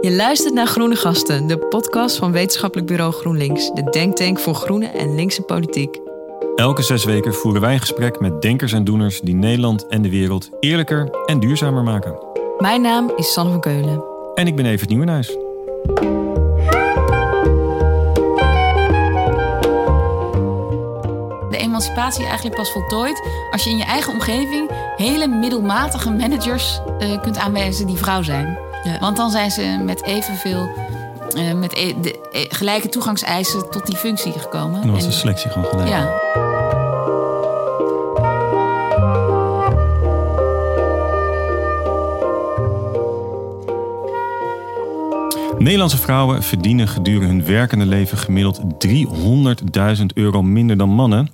[0.00, 4.86] Je luistert naar Groene Gasten, de podcast van Wetenschappelijk Bureau GroenLinks, de denktank voor groene
[4.86, 6.00] en linkse politiek.
[6.56, 10.10] Elke zes weken voeren wij een gesprek met denkers en doeners die Nederland en de
[10.10, 12.18] wereld eerlijker en duurzamer maken.
[12.58, 14.04] Mijn naam is Sanne van Keulen.
[14.34, 15.26] En ik ben Evert Nieuwenhuis.
[21.50, 27.20] De emancipatie eigenlijk pas voltooid als je in je eigen omgeving hele middelmatige managers uh,
[27.22, 28.65] kunt aanwijzen die vrouw zijn.
[28.86, 28.98] Ja.
[28.98, 30.68] Want dan zijn ze met evenveel,
[31.36, 34.80] uh, met e de, e gelijke toegangseisen tot die functie gekomen.
[34.80, 35.86] En dan was de selectie gewoon.
[35.86, 36.24] Ja.
[45.58, 48.60] Nederlandse vrouwen verdienen gedurende hun werkende leven gemiddeld
[49.98, 51.28] 300.000 euro minder dan mannen.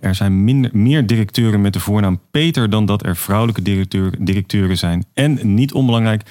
[0.00, 4.78] Er zijn minder, meer directeuren met de voornaam Peter dan dat er vrouwelijke directeur, directeuren
[4.78, 5.04] zijn.
[5.14, 6.22] En niet onbelangrijk,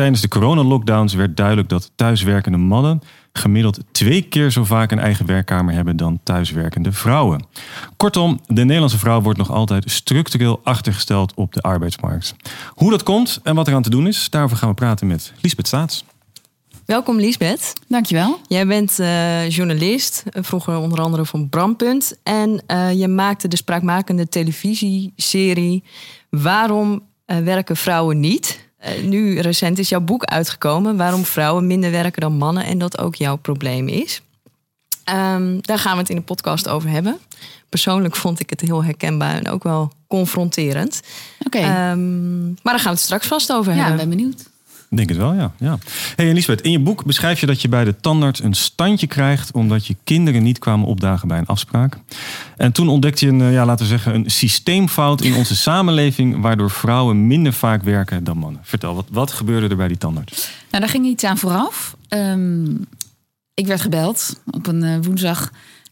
[0.00, 3.00] tijdens de coronalockdowns werd duidelijk dat thuiswerkende mannen
[3.32, 7.46] gemiddeld twee keer zo vaak een eigen werkkamer hebben dan thuiswerkende vrouwen.
[7.96, 12.34] Kortom, de Nederlandse vrouw wordt nog altijd structureel achtergesteld op de arbeidsmarkt.
[12.68, 15.66] Hoe dat komt en wat eraan te doen is, daarover gaan we praten met Liesbeth
[15.66, 16.04] Staats.
[16.84, 17.72] Welkom Liesbeth.
[17.88, 18.38] Dankjewel.
[18.46, 22.18] Jij bent uh, journalist, vroeger onder andere van Brandpunt.
[22.22, 25.84] En uh, je maakte de spraakmakende televisieserie
[26.30, 28.69] Waarom uh, werken vrouwen niet?
[29.02, 33.14] Nu recent is jouw boek uitgekomen Waarom vrouwen minder werken dan mannen en dat ook
[33.14, 34.22] jouw probleem is.
[35.10, 37.18] Um, daar gaan we het in de podcast over hebben.
[37.68, 41.00] Persoonlijk vond ik het heel herkenbaar en ook wel confronterend.
[41.46, 41.58] Oké.
[41.58, 41.90] Okay.
[41.90, 43.96] Um, maar daar gaan we het straks vast over ja, hebben.
[43.96, 44.49] ben benieuwd.
[44.94, 45.52] Denk het wel, ja.
[45.58, 45.78] ja.
[46.16, 49.52] Hey Elisabeth, in je boek beschrijf je dat je bij de tandarts een standje krijgt
[49.52, 51.98] omdat je kinderen niet kwamen opdagen bij een afspraak.
[52.56, 56.70] En toen ontdekte je een, ja, laten we zeggen, een systeemfout in onze samenleving waardoor
[56.70, 58.60] vrouwen minder vaak werken dan mannen.
[58.64, 60.50] Vertel, wat, wat gebeurde er bij die tandarts?
[60.70, 61.96] Nou, daar ging iets aan vooraf.
[62.08, 62.86] Um,
[63.54, 65.50] ik werd gebeld op een uh, woensdag.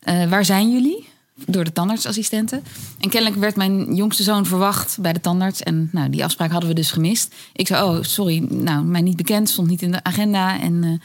[0.08, 1.08] Uh, waar zijn jullie?
[1.46, 2.62] Door de tandartsassistenten.
[3.00, 5.62] En kennelijk werd mijn jongste zoon verwacht bij de tandarts.
[5.62, 7.34] En nou, die afspraak hadden we dus gemist.
[7.52, 10.60] Ik zei, oh, sorry, nou, mij niet bekend, stond niet in de agenda.
[10.60, 10.98] En, uh,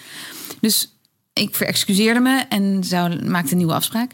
[0.60, 0.92] dus
[1.34, 4.12] ik verexcuseerde me en zou, maakte een nieuwe afspraak.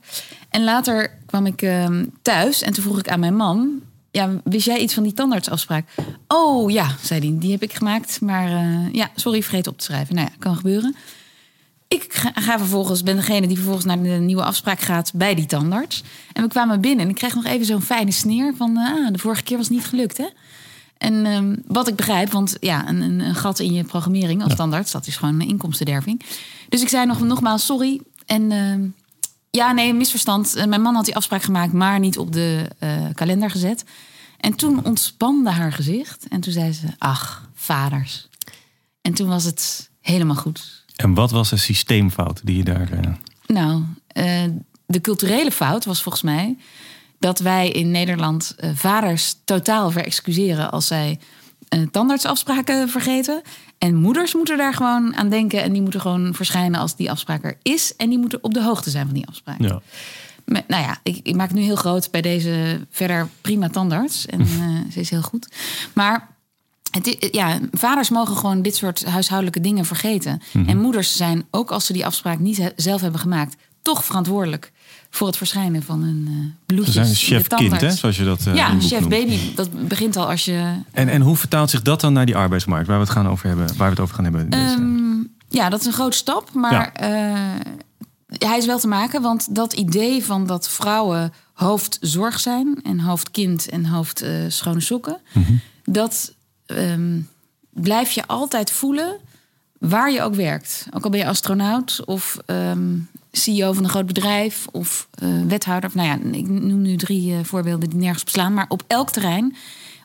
[0.49, 1.87] En later kwam ik uh,
[2.21, 3.81] thuis en toen vroeg ik aan mijn man...
[4.11, 5.89] Ja, wist jij iets van die tandartsafspraak?
[6.27, 8.21] Oh ja, zei hij, die heb ik gemaakt.
[8.21, 10.15] Maar uh, ja, sorry, vergeten op te schrijven.
[10.15, 10.95] Nou ja, kan gebeuren.
[11.89, 15.45] Ik ga, ga, vervolgens, ben degene die vervolgens naar de nieuwe afspraak gaat bij die
[15.45, 16.03] tandarts.
[16.33, 18.77] En we kwamen binnen en ik kreeg nog even zo'n fijne sneer van...
[18.77, 20.27] ah, de vorige keer was het niet gelukt, hè?
[20.97, 24.55] En um, wat ik begrijp, want ja, een, een, een, gat in je programmering als
[24.55, 24.91] tandarts...
[24.91, 26.25] dat is gewoon een inkomstenderving.
[26.69, 28.01] Dus ik zei nog, nogmaals sorry.
[28.25, 28.89] En uh,
[29.49, 30.65] ja, nee, misverstand.
[30.67, 33.83] Mijn man had die afspraak gemaakt, maar niet op de uh, kalender gezet.
[34.39, 36.27] En toen ontspande haar gezicht.
[36.27, 38.27] En toen zei ze, ach, vaders.
[39.01, 40.78] En toen was het helemaal goed.
[41.01, 42.89] En wat was de systeemfout die je daar.
[42.93, 42.99] Uh...
[43.45, 43.83] Nou,
[44.13, 44.43] uh,
[44.85, 46.57] de culturele fout was volgens mij
[47.19, 51.19] dat wij in Nederland uh, vaders totaal verexcuseren als zij
[51.91, 53.41] tandartsafspraken vergeten.
[53.77, 57.43] En moeders moeten daar gewoon aan denken en die moeten gewoon verschijnen als die afspraak
[57.43, 57.95] er is.
[57.95, 59.61] En die moeten op de hoogte zijn van die afspraak.
[59.61, 59.81] Ja.
[60.45, 64.25] Maar, nou ja, ik, ik, maak het nu heel groot bij deze verder prima tandarts.
[64.25, 64.45] En
[64.93, 65.47] ze is heel goed.
[65.93, 66.29] Maar
[66.91, 70.31] het, ja, vaders mogen gewoon dit soort huishoudelijke dingen vergeten.
[70.31, 70.57] Mhm.
[70.57, 70.73] Mm -hmm.
[70.73, 74.71] En moeders zijn, ook als ze die afspraak niet he zelf hebben gemaakt, toch verantwoordelijk
[75.09, 76.95] voor het verschijnen van een uh, bloedjes.
[76.95, 77.91] Ze zijn chef-kind, hè?
[77.91, 78.45] Zoals je dat.
[78.47, 79.37] Uh, ja, chef-baby.
[79.55, 80.73] Dat begint al als je.
[80.91, 83.47] En, en hoe vertaalt zich dat dan naar die arbeidsmarkt, waar we het gaan over
[83.47, 84.49] hebben, waar we het over gaan hebben?
[84.49, 84.75] Deze...
[84.75, 87.33] Um, ja, dat is een grote stap, maar ja.
[87.33, 87.39] uh,
[88.27, 93.69] hij is wel te maken, want dat idee van dat vrouwen hoofdzorg zijn en hoofdkind
[93.69, 95.39] en hoofd schone sokken, Mhm.
[95.39, 95.93] mm -hmm.
[95.93, 96.33] dat
[96.71, 97.29] um,
[97.69, 99.17] blijf je altijd voelen
[99.79, 100.87] waar je ook werkt.
[100.91, 105.89] Ook al ben je astronaut of um, CEO van een groot bedrijf of uh, wethouder.
[105.89, 108.53] Of, nou ja, ik noem nu drie uh, voorbeelden die nergens beslaan.
[108.53, 109.55] Maar op elk terrein,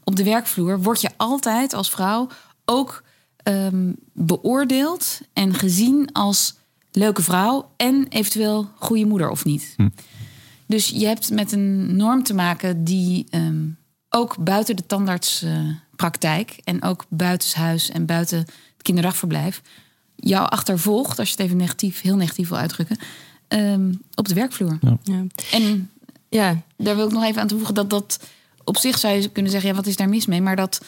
[0.05, 2.29] op de werkvloer, word je altijd als vrouw
[2.65, 3.03] ook
[3.49, 6.55] um, beoordeeld en gezien als
[6.93, 9.75] leuke vrouw en eventueel goede moeder of niet.
[9.77, 9.89] Hm.
[10.67, 13.27] Dus je hebt met een norm te maken die
[14.09, 15.43] ook buiten de tandarts.
[15.43, 19.63] Uh, praktijk en ook buitenshuis en buiten het kinderdagverblijf
[20.17, 22.99] jou achtervolgt, als je het even negatief, heel negatief wil uitdrukken,
[23.49, 24.79] um, op de werkvloer.
[24.81, 24.99] Ja.
[25.03, 25.25] Ja.
[25.51, 25.91] En
[26.29, 28.21] Ja, daar wil ik nog even aan toevoegen dat dat
[28.65, 30.43] op zich zou je kunnen zeggen, ja, wat is daar mis mee?
[30.43, 30.81] Maar dat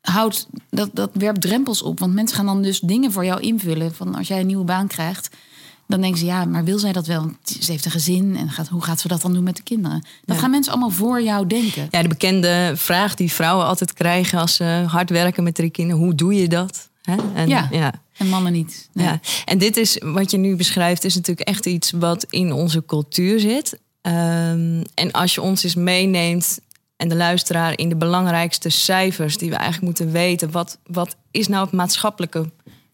[0.00, 1.98] houdt, dat, dat werpt drempels op.
[1.98, 3.94] Want mensen gaan dan dus dingen voor jou invullen.
[3.94, 5.36] Van als jij een nieuwe baan krijgt,
[5.86, 7.20] dan denken ze, ja, maar wil zij dat wel?
[7.20, 9.62] Want Ze heeft een gezin en gaat, hoe gaat ze dat dan doen met de
[9.62, 10.04] kinderen?
[10.24, 10.42] Dat Ja.
[10.42, 11.88] gaan mensen allemaal voor jou denken.
[11.90, 16.02] Ja, de bekende vraag die vrouwen altijd krijgen als ze hard werken met drie kinderen.
[16.02, 16.88] Hoe doe je dat?
[17.02, 17.16] Hè?
[17.34, 17.68] En, Ja.
[17.70, 17.92] ja.
[18.16, 18.88] En mannen niet.
[18.92, 19.06] Nee.
[19.06, 22.84] Ja, en dit is wat je nu beschrijft, is natuurlijk echt iets wat in onze
[22.86, 23.78] cultuur zit.
[24.00, 26.58] Ehm, en als je ons eens meeneemt
[26.96, 31.48] en de luisteraar in de belangrijkste cijfers die we eigenlijk moeten weten, wat, wat is
[31.48, 32.50] nou het maatschappelijke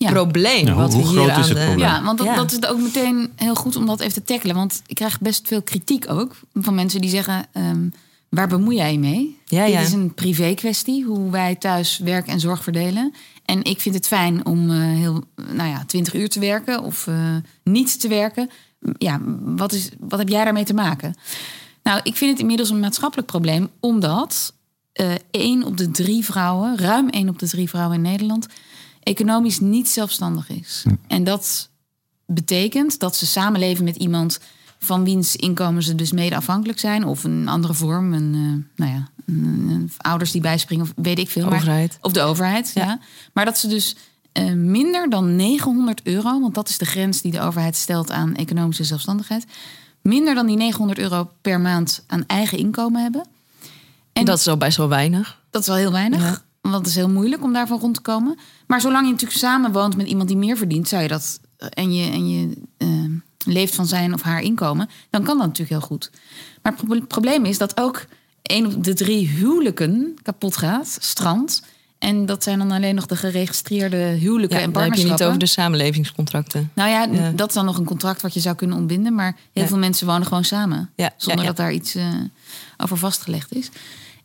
[0.06, 0.10] Ja.
[0.10, 0.66] probleem?
[0.66, 1.86] Ja, hoe- wat we hoe hier groot is het de- probleem?
[1.88, 2.34] Ja, want dat, Ja.
[2.34, 4.54] dat is ook meteen heel goed om dat even te tackelen.
[4.56, 7.46] Want ik krijg best veel kritiek ook van mensen die zeggen...
[7.52, 7.88] ehm,
[8.28, 9.38] waar bemoei jij je mee?
[9.44, 9.80] Ja, Dit ja.
[9.80, 13.12] is een privé kwestie, hoe wij thuis werk en zorg verdelen.
[13.44, 17.06] En ik vind het fijn om eh, heel, nou ja, 20 uur te werken of
[17.06, 17.14] eh,
[17.64, 18.50] niet te werken.
[18.98, 21.14] Ja, wat, is, wat heb jij daarmee te maken?
[21.82, 24.54] Nou, ik vind het inmiddels een maatschappelijk probleem, omdat
[24.92, 28.46] eh één op de drie vrouwen, ruim één op de drie vrouwen in Nederland,
[29.02, 30.84] economisch niet zelfstandig is.
[31.06, 31.70] En dat
[32.26, 34.40] betekent dat ze samenleven met iemand
[34.78, 38.92] van wiens inkomen ze dus mede afhankelijk zijn, of een andere vorm, een, eh, nou
[38.98, 41.44] ja, een- een- ouders die bijspringen, of weet ik veel.
[41.44, 41.98] maar- Overheid.
[42.00, 42.84] of de overheid, ja.
[42.84, 42.98] Ja.
[43.32, 43.96] Maar dat ze dus
[44.32, 48.34] eh, minder dan 900 euro, want dat is de grens die de overheid stelt aan
[48.36, 49.44] economische zelfstandigheid,
[50.02, 53.26] minder dan die 900 euro per maand aan eigen inkomen hebben.
[54.12, 55.38] En dat is al best wel weinig.
[55.50, 56.20] dat is wel heel weinig.
[56.20, 56.42] Ja.
[56.60, 58.38] Want het is heel moeilijk om daarvan rond te komen.
[58.66, 61.68] Maar zolang je natuurlijk samen woont met iemand die meer verdient, zou je dat eh,
[61.70, 62.88] en je, en je eh,
[63.44, 66.10] leeft van zijn of haar inkomen, dan kan dat natuurlijk heel goed.
[66.62, 68.04] Maar het proble- probleem is dat ook
[68.42, 71.62] een op de drie huwelijken kapot gaat, strand.
[71.98, 75.12] En dat zijn dan alleen nog de geregistreerde huwelijken Ja, en dan heb je partnerschappen.
[75.12, 76.70] niet over de samenlevingscontracten.
[76.74, 77.30] Nou ja, Ja.
[77.30, 79.14] dat is dan nog een contract wat je zou kunnen ontbinden.
[79.14, 79.68] Maar heel Ja.
[79.68, 80.90] veel mensen wonen gewoon samen.
[81.16, 82.06] Zonder dat daar iets eh,
[82.76, 83.70] over vastgelegd is.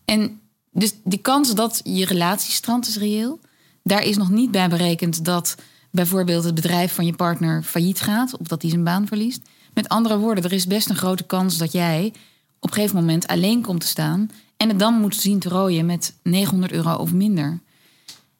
[0.05, 0.39] En
[0.77, 3.39] dus die kans dat je relatie strandt is reëel.
[3.83, 5.55] Daar is nog niet bij berekend dat
[5.91, 8.37] bijvoorbeeld het bedrijf van je partner failliet gaat.
[8.37, 9.41] Of dat hij zijn baan verliest.
[9.73, 12.13] Met andere woorden, er is best een grote kans dat jij
[12.59, 14.29] op een gegeven moment alleen komt te staan.
[14.57, 17.59] En het dan moet zien te rooien met 900 euro of minder.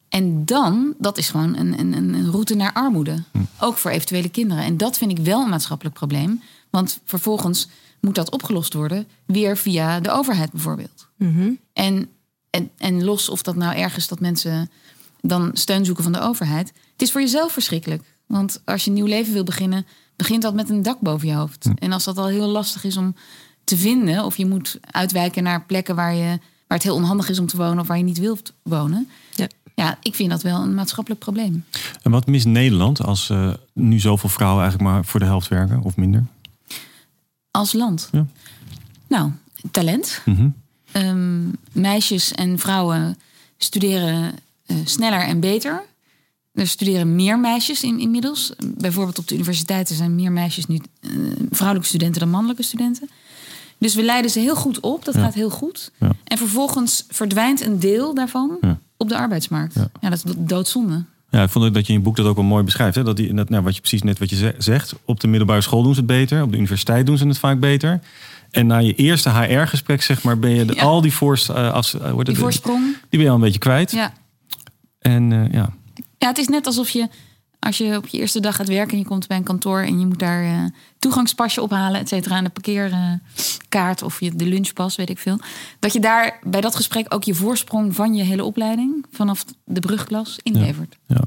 [0.10, 3.24] En dan, dat is gewoon een, een, een een route naar armoede.
[3.60, 4.64] Ook voor eventuele kinderen.
[4.64, 6.42] En dat vind ik wel een maatschappelijk probleem.
[6.70, 7.68] Want vervolgens
[8.00, 9.08] moet dat opgelost worden.
[9.26, 11.08] Weer via de overheid bijvoorbeeld.
[11.74, 12.10] En,
[12.56, 14.69] en, en los of dat nou ergens dat mensen
[15.22, 16.68] dan steun zoeken van de overheid.
[16.68, 18.04] Het is voor jezelf verschrikkelijk.
[18.25, 19.86] Want als je een nieuw leven wil beginnen,
[20.16, 21.69] begint dat met een dak boven je hoofd.
[21.75, 23.16] En als dat al heel lastig is om
[23.63, 26.28] te vinden, of je moet uitwijken naar plekken waar, je,
[26.68, 29.10] waar het heel onhandig is om te wonen of waar je niet wilt wonen.
[29.36, 29.48] Ja.
[29.75, 31.66] Ja, ik vind dat wel een maatschappelijk probleem.
[32.02, 35.81] En wat mist Nederland als eh, nu zoveel vrouwen eigenlijk maar voor de helft werken
[35.81, 36.24] of minder?
[37.52, 38.10] Als land.
[38.12, 38.25] Ja.
[39.07, 39.31] Nou,
[39.72, 40.22] talent.
[40.25, 40.50] Mhm.
[41.01, 43.18] Ehm, meisjes en vrouwen
[43.57, 44.31] studeren
[44.65, 45.83] eh, sneller en beter.
[46.53, 48.51] Er studeren meer meisjes in, inmiddels.
[48.77, 51.09] Bijvoorbeeld op de universiteiten zijn meer meisjes nu eh,
[51.51, 53.09] vrouwelijke studenten dan mannelijke studenten.
[53.77, 55.06] Dus we leiden ze heel goed op.
[55.06, 55.21] Dat Ja.
[55.21, 55.92] gaat heel goed.
[56.00, 56.12] Ja.
[56.24, 58.80] En vervolgens verdwijnt een deel daarvan Ja.
[58.97, 59.74] op de arbeidsmarkt.
[59.75, 59.89] Ja.
[60.09, 61.03] Dat is do- doodzonde.
[61.30, 62.95] Ja, ik vond ook dat je in je boek dat ook wel mooi beschrijft.
[62.95, 63.03] Hè?
[63.03, 64.94] Dat die, dat, nou, wat je precies net wat je ze- zegt.
[65.06, 66.42] Op de middelbare school doen ze het beter.
[66.42, 68.00] Op de universiteit doen ze het vaak beter.
[68.56, 70.84] En na je eerste HR-gesprek, zeg maar, ben je de, Ja.
[70.84, 72.84] al die, voorst, als, eh, wordt Die het- voorsprong.
[72.84, 73.92] die ben je al een beetje kwijt.
[73.92, 74.13] Ja.
[75.00, 75.74] En eh, ja,
[76.18, 77.07] Ja, het is net alsof je
[77.60, 80.00] als je op je eerste dag gaat werken en je komt bij een kantoor en
[80.00, 80.63] je moet daar eh,
[81.00, 85.40] toegangspasje ophalen, et cetera, en de parkeerkaart of je, de lunchpas, weet ik veel.
[85.80, 89.80] Dat je daar bij dat gesprek ook je voorsprong van je hele opleiding vanaf de
[89.80, 90.98] brugklas inlevert.
[91.07, 91.22] ja.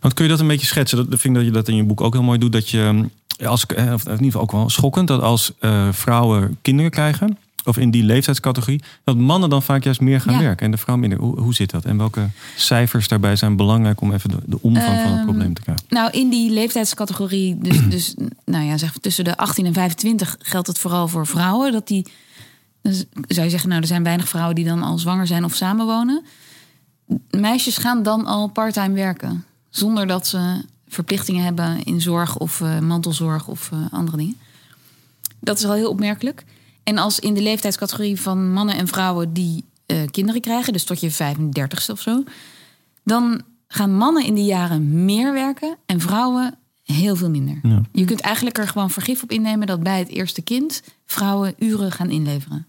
[0.00, 0.96] Want kun je dat een beetje schetsen?
[0.98, 2.52] Dat, dat vind ik dat je dat in je boek ook heel mooi doet.
[2.52, 5.88] Dat je, eh, als, eh, of in ieder geval ook wel schokkend, dat als eh,
[5.92, 10.40] vrouwen kinderen krijgen, of in die leeftijdscategorie, dat mannen dan vaak juist meer gaan Ja.
[10.40, 11.18] werken en de vrouw minder.
[11.18, 11.84] Hoe, hoe zit dat?
[11.84, 15.54] En welke cijfers daarbij zijn belangrijk om even de, de omvang van het Ehm, probleem
[15.54, 15.84] te krijgen?
[15.88, 20.66] Nou, in die leeftijdscategorie, dus, dus nou ja, zeg tussen de 18 en 25 geldt
[20.66, 21.72] het vooral voor vrouwen.
[21.72, 22.06] Dat die,
[22.82, 25.54] dus zou je zeggen, nou, er zijn weinig vrouwen die dan al zwanger zijn of
[25.54, 26.24] samenwonen.
[27.30, 32.78] Meisjes gaan dan al parttime werken, zonder dat ze verplichtingen hebben in zorg of eh,
[32.78, 34.36] mantelzorg of eh, andere dingen.
[35.40, 36.44] Dat is al heel opmerkelijk.
[36.82, 41.00] En als in de leeftijdscategorie van mannen en vrouwen die eh, kinderen krijgen, dus tot
[41.00, 42.24] je 35ste of zo,
[43.04, 47.58] dan gaan mannen in die jaren meer werken en vrouwen heel veel minder.
[47.62, 47.82] Ja.
[47.92, 51.92] Je kunt eigenlijk er gewoon vergif op innemen dat bij het eerste kind vrouwen uren
[51.92, 52.66] gaan inleveren.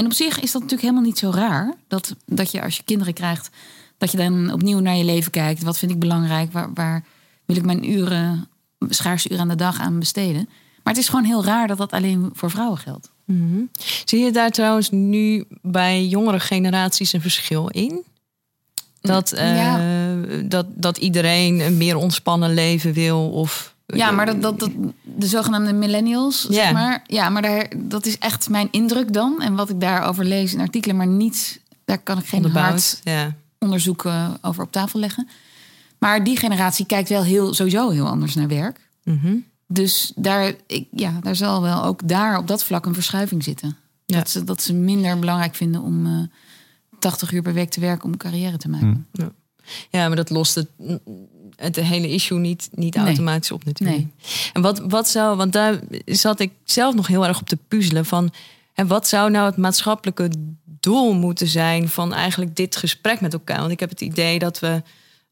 [0.00, 2.82] En op zich is dat natuurlijk helemaal niet zo raar dat, dat je als je
[2.82, 3.50] kinderen krijgt,
[3.98, 5.62] dat je dan opnieuw naar je leven kijkt.
[5.62, 6.52] Wat vind ik belangrijk?
[6.52, 7.04] Waar, waar
[7.44, 8.48] wil ik mijn uren,
[8.88, 10.48] schaarse uren aan de dag aan besteden?
[10.82, 13.10] Maar het is gewoon heel raar dat dat alleen voor vrouwen geldt.
[14.04, 18.04] Zie je daar trouwens nu bij jongere generaties een verschil in?
[19.00, 20.42] Dat, eh, Ja.
[20.44, 23.30] dat, dat iedereen een meer ontspannen leven wil?
[23.30, 24.70] Of, Ja, maar dat, dat, dat,
[25.02, 26.72] de zogenaamde millennials, zeg Ja.
[26.72, 27.04] maar.
[27.06, 29.42] Ja, maar daar, dat is echt mijn indruk dan.
[29.42, 31.60] En wat ik daarover lees in artikelen, maar niet...
[31.84, 33.00] Daar kan ik geen hard.
[33.04, 33.34] Ja.
[33.58, 35.28] onderzoek eh, over op tafel leggen.
[35.98, 38.88] Maar die generatie kijkt wel heel, sowieso heel anders naar werk.
[39.04, 39.34] Mhm.
[39.66, 43.76] Dus daar, ik, ja, daar zal wel ook daar op dat vlak een verschuiving zitten.
[44.06, 44.16] Ja.
[44.16, 46.12] Dat, ze, dat ze minder belangrijk vinden om eh
[46.98, 49.06] 80 uur per week te werken om carrière te maken.
[49.90, 50.68] Ja, maar dat lost het,
[51.60, 53.04] het hele issue niet, niet Nee.
[53.04, 54.06] automatisch op natuurlijk.
[54.52, 58.04] En wat, wat zou, want daar zat ik zelf nog heel erg op te puzzelen
[58.04, 58.32] van...
[58.74, 60.30] En wat zou nou het maatschappelijke
[60.64, 63.58] doel moeten zijn van eigenlijk dit gesprek met elkaar?
[63.58, 64.82] Want ik heb het idee dat we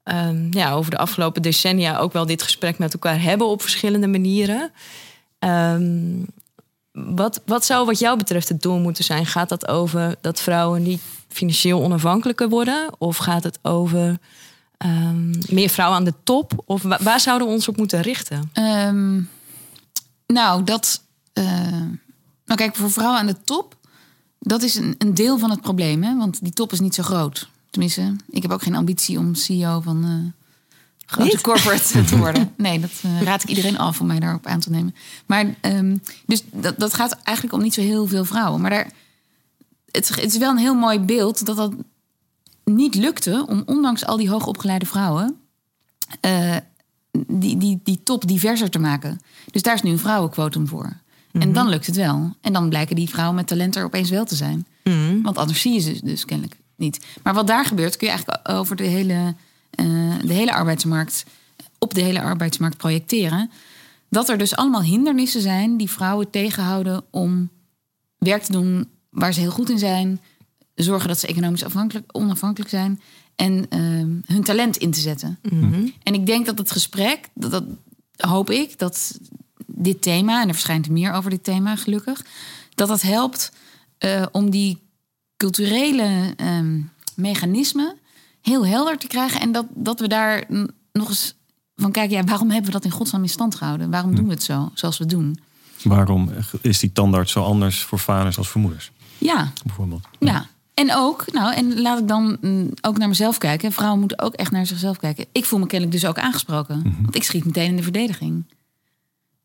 [0.02, 4.06] ehm, ja, over de afgelopen decennia ook wel dit gesprek met elkaar hebben op verschillende
[4.06, 4.72] manieren.
[5.38, 6.22] Ehm,
[6.92, 9.26] wat, wat zou wat jou betreft het doel moeten zijn?
[9.26, 12.88] Gaat dat over dat vrouwen niet financieel onafhankelijker worden?
[12.98, 14.18] Of gaat het over
[14.78, 16.62] ehm, meer vrouwen aan de top?
[16.66, 18.50] Of wa- waar zouden we ons op moeten richten?
[18.52, 19.20] Ehm,
[20.26, 21.02] nou, dat.
[21.32, 21.44] eh,
[22.44, 23.76] nou, kijk, voor vrouwen aan de top,
[24.38, 26.16] dat is een, een deel van het probleem, hè?
[26.16, 27.48] Want die top is niet zo groot.
[27.70, 30.32] Tenminste, ik heb ook geen ambitie om CEO van eh
[31.06, 31.40] grote Niet?
[31.40, 32.52] corporate te worden.
[32.56, 34.94] Nee, dat eh, raad ik iedereen af om mij daarop aan te nemen.
[35.26, 38.60] Maar ehm, dus dat, dat gaat eigenlijk om niet zo heel veel vrouwen.
[38.60, 38.90] Maar daar,
[39.90, 41.72] het, het is wel een heel mooi beeld dat dat
[42.68, 45.36] niet lukte om ondanks al die hoogopgeleide vrouwen
[46.20, 46.56] eh,
[47.26, 49.20] die, die, die top diverser te maken.
[49.50, 50.96] Dus daar is nu een vrouwenquotum voor.
[51.32, 52.36] En dan lukt het wel.
[52.40, 54.66] En dan blijken die vrouwen met talent er opeens wel te zijn.
[55.22, 57.06] Want anders zie je ze dus kennelijk niet.
[57.22, 59.34] Maar wat daar gebeurt, kun je eigenlijk over de hele,
[59.70, 59.86] eh,
[60.24, 61.24] de hele arbeidsmarkt,
[61.78, 63.50] op de hele arbeidsmarkt projecteren.
[64.08, 67.50] Dat er dus allemaal hindernissen zijn die vrouwen tegenhouden om
[68.18, 70.20] werk te doen waar ze heel goed in zijn.
[70.84, 73.00] Zorgen dat ze economisch afhankelijk, onafhankelijk zijn.
[73.36, 73.80] En eh,
[74.34, 75.38] hun talent in te zetten.
[76.02, 77.64] En ik denk dat het gesprek, dat, dat
[78.16, 79.18] hoop ik, dat
[79.66, 82.24] dit thema, en er verschijnt meer over dit thema gelukkig,
[82.74, 83.52] dat dat helpt
[83.98, 84.78] eh, om die
[85.36, 86.80] culturele ehm,
[87.14, 87.96] mechanismen
[88.40, 89.40] heel helder te krijgen.
[89.40, 90.44] En dat, dat we daar
[90.92, 91.34] nog eens
[91.76, 93.90] van kijken, ja, waarom hebben we dat in godsnaam in stand gehouden?
[93.90, 95.40] Waarom doen we het zo, zoals we het doen?
[95.82, 96.30] Waarom
[96.60, 98.90] is die tandarts zo anders voor vaders als voor moeders?
[99.18, 100.06] Ja, Bijvoorbeeld.
[100.18, 100.46] Ja,
[100.78, 103.72] en ook, nou, en laat ik dan mm, ook naar mezelf kijken.
[103.72, 105.26] Vrouwen moeten ook echt naar zichzelf kijken.
[105.32, 106.96] Ik voel me kennelijk dus ook aangesproken.
[107.02, 108.44] Want ik schiet meteen in de verdediging.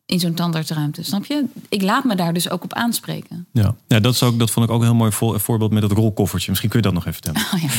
[0.06, 1.46] In zo'n tandartsruimte, snap je?
[1.70, 3.46] Ik laat me daar dus ook op aanspreken.
[3.52, 5.84] Ja, ja dat, is ook, dat vond ik ook een heel mooi vo- voorbeeld met
[5.84, 6.50] het rolkoffertje.
[6.50, 7.48] Misschien kun je dat nog even vertellen.
[7.54, 7.70] Oh, ja.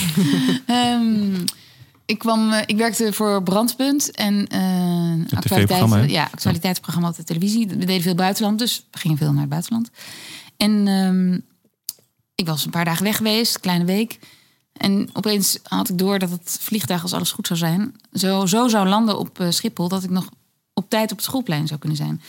[0.95, 1.45] Ehm,
[2.05, 6.05] ik, kwam, eh, ik werkte voor Brandpunt en hè?
[6.05, 7.67] ja, actualiteitsprogramma op de televisie.
[7.69, 9.91] We deden veel buitenland, dus we gingen veel naar het buitenland.
[10.57, 11.39] En ehm,
[12.35, 14.19] ik was een paar dagen weg geweest, kleine week.
[14.73, 18.69] En opeens had ik door dat het vliegtuig, als alles goed zou zijn, zo, zo
[18.69, 20.29] zou landen op eh, Schiphol dat ik nog
[20.73, 22.23] op tijd op het schoolplein zou kunnen zijn.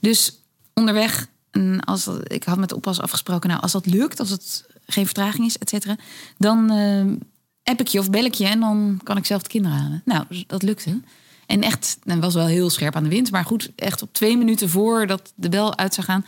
[0.00, 0.38] Dus
[0.74, 4.66] onderweg, en als ik had met de oppas afgesproken, nou, als dat lukt, als het
[4.86, 5.96] geen vertraging is, et cetera,
[6.38, 9.48] dan eh, app ik je of bel ik je en dan kan ik zelf de
[9.48, 10.02] kinderen halen.
[10.04, 11.00] Nou, dus dat lukte.
[11.46, 14.36] En echt, dat was wel heel scherp aan de wind, maar goed, echt op twee
[14.36, 16.24] minuten voordat de bel uit zou gaan,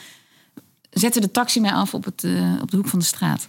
[0.99, 3.49] zette de taxi mij af op, het, eh, op de hoek van de straat.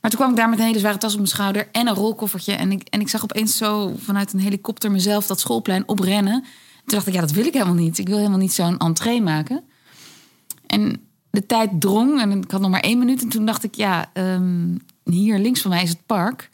[0.00, 1.94] Maar toen kwam ik daar met een hele zware tas op mijn schouder en een
[1.94, 2.52] rolkoffertje.
[2.52, 6.40] En ik, en ik zag opeens zo vanuit een helikopter mezelf dat schoolplein oprennen.
[6.42, 6.48] Toen
[6.84, 7.98] dacht ik, ja, dat wil ik helemaal niet.
[7.98, 9.64] Ik wil helemaal niet zo'n entree maken.
[10.66, 11.00] En
[11.30, 13.22] de tijd drong en ik had nog maar één minuut.
[13.22, 16.50] En toen dacht ik, ja, ehm, hier links van mij is het park.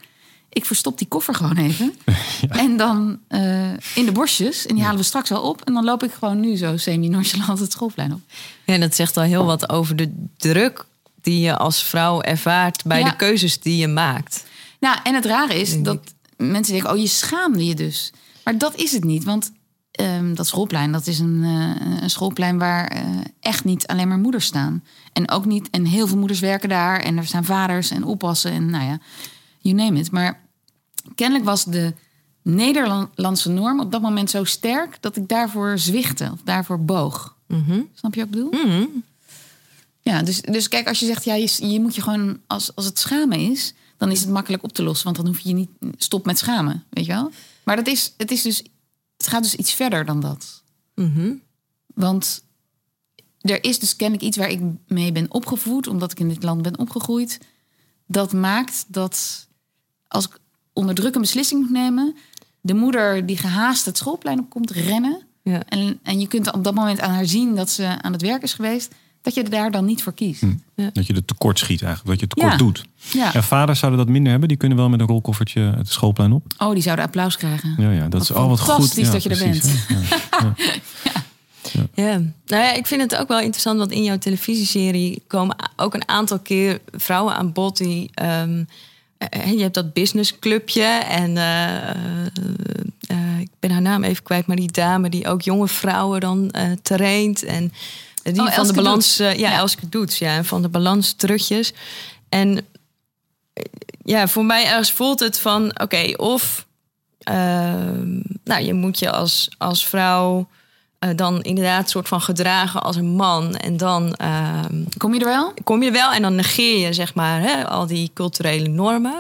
[0.53, 1.95] Ik verstop die koffer gewoon even.
[2.49, 4.67] En dan eh, in de bosjes.
[4.67, 5.61] En die halen we straks wel op.
[5.65, 8.21] En dan loop ik gewoon nu zo semi-nonchalant het schoolplein op.
[8.67, 10.85] Ja, dat zegt al heel wat over de druk
[11.23, 13.11] die je als vrouw ervaart bij Ja.
[13.11, 14.45] de keuzes die je maakt.
[14.81, 18.13] Nou, en het rare is Denk dat mensen denken: oh, je schaamde je dus.
[18.45, 19.25] Maar dat is het niet.
[19.25, 19.53] Want
[19.93, 23.03] ehm, dat schoolplein, dat is een, eh, een schoolplein waar eh,
[23.41, 24.85] echt niet alleen maar moeders staan.
[25.13, 27.01] En ook niet, en heel veel moeders werken daar.
[27.01, 28.99] En er staan vaders en oppassen en nou ja,
[29.59, 30.11] you name it.
[30.11, 30.41] Maar
[31.15, 31.95] kennelijk was de
[32.43, 37.37] Nederlandse norm op dat moment zo sterk dat ik daarvoor zwichtte of daarvoor boog.
[37.95, 38.51] Snap je wat ik bedoel?
[40.01, 42.85] Ja, dus, dus kijk, als je zegt, ja, je, je moet je gewoon, als, als
[42.85, 45.05] het schamen is, dan is het makkelijk op te lossen.
[45.05, 47.31] Want dan hoef je je niet, stop met schamen, weet je wel?
[47.63, 48.63] Maar dat is, het is dus,
[49.17, 50.63] het gaat dus iets verder dan dat.
[51.95, 52.45] Want
[53.41, 56.63] er is dus kennelijk iets waar ik mee ben opgevoed, omdat ik in dit land
[56.63, 57.41] ben opgegroeid.
[58.07, 59.49] Dat maakt dat
[60.09, 60.39] als ik
[60.73, 62.15] onder druk een beslissing moet nemen,
[62.61, 65.23] de moeder die gehaast het schoolplein op komt rennen.
[65.43, 65.63] Ja.
[65.69, 68.43] En, en je kunt op dat moment aan haar zien dat ze aan het werk
[68.43, 70.43] is geweest, dat je er daar dan niet voor kiest.
[70.93, 72.11] Dat je er tekort schiet eigenlijk.
[72.11, 72.59] Dat je tekort Ja.
[72.59, 72.85] doet.
[73.13, 73.35] Ja.
[73.35, 74.49] En vaders zouden dat minder hebben.
[74.49, 76.55] Die kunnen wel met een rolkoffertje het schoolplein op.
[76.59, 77.75] Oh, die zouden applaus krijgen.
[77.79, 78.69] Ja, ja dat Wat is al wat goed.
[78.73, 79.71] fantastisch Ja, dat je er bent.
[81.73, 81.83] Ja.
[81.95, 85.95] Ja, nou ja, ik vind het ook wel interessant, want in jouw televisieserie komen ook
[85.95, 88.11] een aantal keer vrouwen aan bod die.
[88.15, 88.65] ehm, eh,
[89.31, 92.27] je hebt dat businessclubje en eh, eh,
[93.09, 96.51] eh, ik ben haar naam even kwijt, maar die dame die ook jonge vrouwen dan
[96.51, 97.45] eh traint.
[97.45, 97.73] En
[98.23, 99.57] die Oh, van de balans, eh, ja, Ja.
[99.59, 101.73] Elske Doets, ja, en van de balans terugjes.
[102.29, 102.67] En
[103.53, 103.65] eh,
[104.05, 106.67] ja, voor mij ergens voelt het van, oké, of
[107.19, 110.49] ehm, nou, je moet je als, als vrouw
[111.03, 113.55] eh, dan inderdaad soort van gedragen als een man.
[113.57, 115.53] En dan ehm, Kom je er wel?
[115.65, 119.19] kom je er wel en dan negeer je zeg maar hè, al die culturele normen.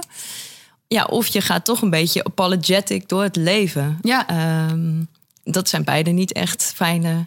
[0.88, 3.98] Ja, of je gaat toch een beetje apologetic door het leven.
[4.02, 4.28] Ja.
[4.28, 5.02] Ehm,
[5.44, 7.26] dat zijn beide niet echt fijne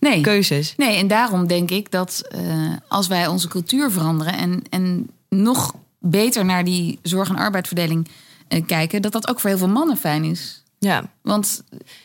[0.00, 0.20] Nee.
[0.20, 0.74] keuzes.
[0.76, 2.40] Nee, en daarom denk ik dat eh,
[2.88, 8.08] als wij onze cultuur veranderen en, en nog beter naar die zorg- en arbeidsverdeling
[8.48, 10.62] eh, kijken, dat dat ook voor heel veel mannen fijn is.
[10.78, 11.62] Ja, Want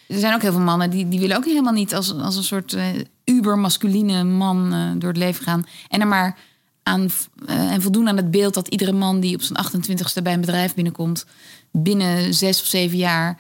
[0.08, 2.44] er zijn ook heel veel mannen die, die willen ook helemaal niet als, als een
[2.44, 2.76] soort
[3.24, 5.66] uber-masculine man eh, door het leven gaan.
[5.90, 6.38] En er maar
[6.84, 7.10] aan
[7.46, 10.40] eh, en voldoen aan het beeld dat iedere man die op zijn 28ste bij een
[10.40, 11.26] bedrijf binnenkomt,
[11.72, 13.40] binnen zes of zeven jaar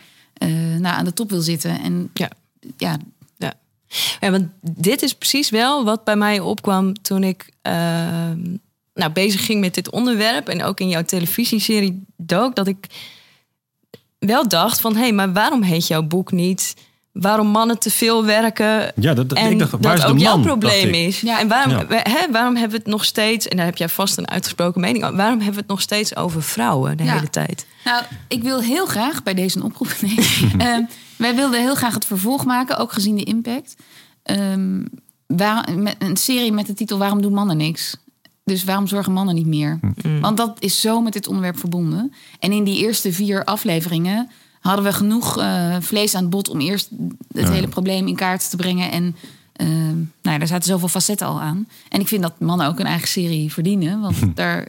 [0.79, 1.79] nou, aan de top wil zitten.
[1.79, 2.29] En ja.
[2.77, 2.97] ja,
[3.37, 3.53] Ja.
[4.19, 8.55] ja, want dit is precies wel wat bij mij opkwam toen ik ehm,
[8.93, 10.47] nou, bezig ging met dit onderwerp.
[10.47, 12.55] En ook in jouw televisieserie Dook.
[12.55, 12.87] Dat ik
[14.25, 14.93] wel dacht van...
[14.95, 16.73] hé, hey, maar waarom heet jouw boek niet...
[17.11, 18.91] waarom mannen te veel werken...
[18.95, 20.45] Ja, dat, dat, en ik dacht, dat waar is de ook jouw man?
[20.45, 21.07] probleem dacht ik.
[21.07, 21.21] is.
[21.21, 21.39] Ja.
[21.39, 21.87] En waarom, Ja.
[21.87, 23.47] we- hè, waarom hebben we het nog steeds...
[23.47, 25.15] en daar heb jij vast een uitgesproken mening over...
[25.17, 27.13] waarom hebben we het nog steeds over vrouwen de Ja.
[27.13, 27.65] hele tijd?
[27.83, 29.87] Nou, ik wil heel graag bij deze een oproep.
[30.01, 30.17] Nee.
[30.57, 30.81] Ehm,
[31.17, 33.75] wij wilden heel graag het vervolg maken, ook gezien de impact.
[34.23, 34.81] Ehm,
[35.27, 37.95] waar, met een serie met de titel Waarom doen mannen niks?
[38.43, 39.79] Dus waarom zorgen mannen niet meer?
[40.21, 42.13] Want dat is zo met dit onderwerp verbonden.
[42.39, 46.59] En in die eerste vier afleveringen hadden we genoeg eh, vlees aan het bot om
[46.59, 46.89] eerst
[47.31, 48.91] het hele probleem in kaart te brengen.
[48.91, 49.15] En
[49.53, 51.67] ehm, nou, daar zaten zoveel facetten al aan.
[51.89, 53.99] En ik vind dat mannen ook een eigen serie verdienen.
[54.01, 54.67] Want daar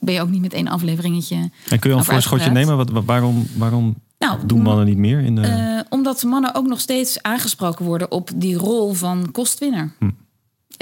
[0.00, 1.36] ben je ook niet met één afleveringetje.
[1.68, 2.76] En kun je al een voorschotje nemen?
[2.76, 5.20] Wat, wat- waarom, waarom Nou, doen mannen niet meer?
[5.20, 5.42] In de...
[5.42, 9.92] eh, omdat mannen ook nog steeds aangesproken worden op die rol van kostwinner.
[9.98, 10.10] Hm.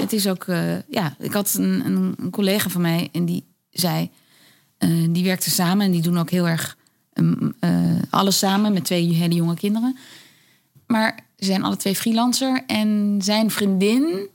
[0.01, 3.45] Het is ook, eh, ja, ik had een, een, een collega van mij en die
[3.69, 4.09] zei,
[4.77, 6.77] eh, die werkten samen en die doen ook heel erg
[7.13, 7.71] um, eh,
[8.09, 9.97] alles samen met twee hele jonge kinderen.
[10.87, 14.27] Maar ze zijn alle twee freelancer en zijn vriendin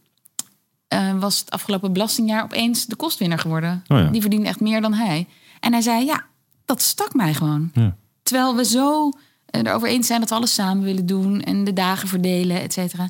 [1.19, 3.85] was het afgelopen belastingjaar opeens de kostwinner geworden.
[3.89, 4.09] Oh ja.
[4.11, 5.27] Die verdiende echt meer dan hij.
[5.61, 6.25] En hij zei, ja,
[6.65, 7.71] dat stak mij gewoon.
[7.75, 7.97] ja.
[8.23, 9.11] Terwijl we zo
[9.51, 13.09] erover eens zijn dat we alles samen willen doen en de dagen verdelen, et cetera.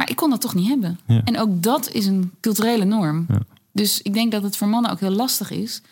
[0.00, 0.98] Maar ik kon dat toch niet hebben.
[1.06, 1.20] Ja.
[1.24, 3.26] En ook dat is een culturele norm.
[3.28, 3.38] Ja.
[3.72, 5.82] Dus ik denk dat het voor mannen ook heel lastig is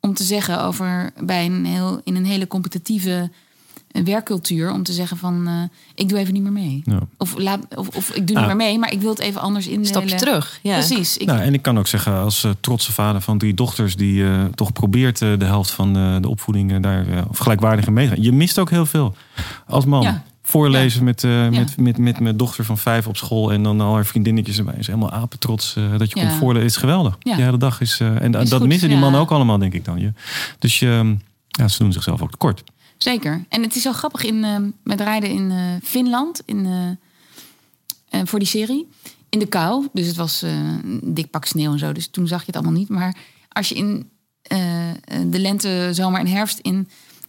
[0.00, 3.30] om te zeggen over bij een heel, in een hele competitieve
[3.90, 5.62] eh, werkcultuur, om te zeggen van eh,
[5.94, 6.82] ik doe even niet meer mee.
[6.84, 6.98] Ja.
[7.16, 8.42] Of, laat, of, of ik doe Ah.
[8.46, 9.86] niet meer mee, maar ik wil het even anders indelen.
[9.86, 10.58] Stapje terug.
[10.62, 10.74] Ja.
[10.74, 11.16] Precies.
[11.16, 14.24] Ik, Nou, en ik kan ook zeggen, als eh, trotse vader van drie dochters, die
[14.24, 18.14] eh, toch probeert de helft van eh, de opvoeding daar of gelijkwaardig in mee te
[18.14, 18.22] gaan.
[18.22, 19.14] Je mist ook heel veel
[19.66, 20.02] als man.
[20.02, 20.24] Ja.
[20.48, 23.94] Voorlezen met, eh, met, met, met mijn dochter van vijf op school en dan al
[23.94, 24.74] haar vriendinnetjes erbij.
[24.78, 26.26] Is helemaal apetrots eh, dat je Ja.
[26.26, 26.66] komt voorlezen.
[26.68, 27.16] is geweldig.
[27.20, 27.36] Ja.
[27.36, 28.00] De hele dag is.
[28.00, 30.00] eh, en Is dat goed, missen die mannen ook allemaal, denk ik dan.
[30.00, 30.12] Je.
[30.58, 31.16] Dus je,
[31.48, 32.62] ja, ze doen zichzelf ook tekort.
[32.98, 33.44] Zeker.
[33.48, 36.66] En het is zo grappig in, met rijden in Finland in,
[38.24, 38.88] voor die serie.
[39.28, 39.88] In de kou.
[39.92, 41.92] Dus het was een dik pak sneeuw en zo.
[41.92, 42.88] Dus toen zag je het allemaal niet.
[42.88, 43.16] Maar
[43.48, 44.10] als je in
[45.26, 46.88] de lente, zomer en herfst in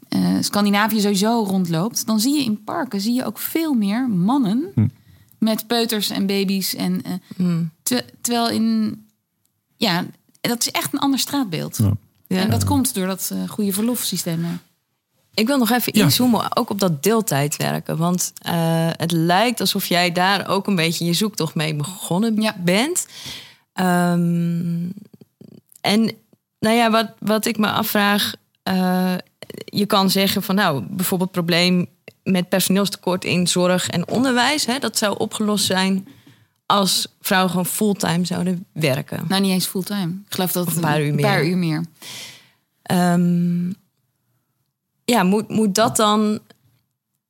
[0.10, 2.06] eh, Scandinavië sowieso rondloopt...
[2.06, 4.72] dan zie je in parken zie je ook veel meer mannen...
[4.76, 4.88] Hm.
[5.40, 6.76] met peuters en baby's.
[6.76, 7.72] En, eh, Hmm.
[7.84, 8.98] te- terwijl in...
[9.78, 10.06] Ja,
[10.42, 11.78] dat is echt een ander straatbeeld.
[11.78, 11.92] Ja.
[12.28, 12.38] Ja.
[12.42, 14.60] En dat komt door dat eh, goede verlofsysteem.
[15.34, 16.04] Ik wil nog even Ja.
[16.04, 17.98] inzoomen, ook op dat deeltijdwerken.
[17.98, 22.56] Want eh, het lijkt alsof jij daar ook een beetje je zoektocht mee begonnen Ja.
[22.64, 23.06] bent.
[23.74, 24.90] Ehm,
[25.82, 26.12] en
[26.60, 28.34] nou ja, wat, wat ik me afvraag...
[28.64, 29.14] eh,
[29.66, 31.88] je kan zeggen van nou, bijvoorbeeld probleem
[32.24, 34.66] met personeelstekort in zorg en onderwijs.
[34.66, 36.08] Hè, dat zou opgelost zijn
[36.66, 39.26] als vrouwen gewoon fulltime zouden werken.
[39.28, 40.22] Nou, niet eens fulltime.
[40.26, 41.26] Ik geloof dat het een paar uur meer.
[41.26, 41.86] paar uur meer.
[42.82, 43.70] Ehm,
[45.06, 46.40] ja, moet, moet dat dan.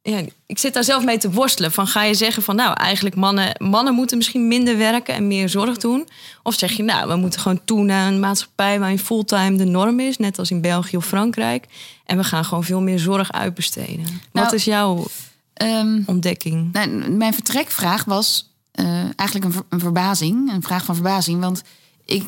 [0.10, 1.72] Ja, ik zit daar zelf mee te worstelen.
[1.72, 5.50] Van ga je zeggen van nou, eigenlijk mannen, mannen moeten misschien minder werken en meer
[5.50, 6.08] zorg doen?
[6.44, 10.00] Of zeg je nou, we moeten gewoon toe naar een maatschappij waarin fulltime de norm
[10.00, 11.66] is, net als in België of Frankrijk.
[12.06, 14.04] En we gaan gewoon veel meer zorg uitbesteden.
[14.32, 15.06] Wat Nou, is jouw
[15.54, 16.74] Ehm, ontdekking?
[16.74, 21.42] nou, mijn vertrekvraag was eh, eigenlijk een, ver- een verbazing, een vraag van verbazing.
[21.42, 21.62] Want
[22.06, 22.26] ik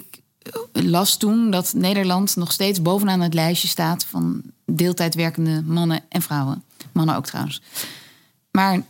[0.73, 6.21] las toen dat Nederland nog steeds bovenaan het lijstje staat van deeltijd werkende mannen en
[6.21, 6.63] vrouwen.
[6.93, 7.61] Mannen ook trouwens.
[8.51, 8.81] Maar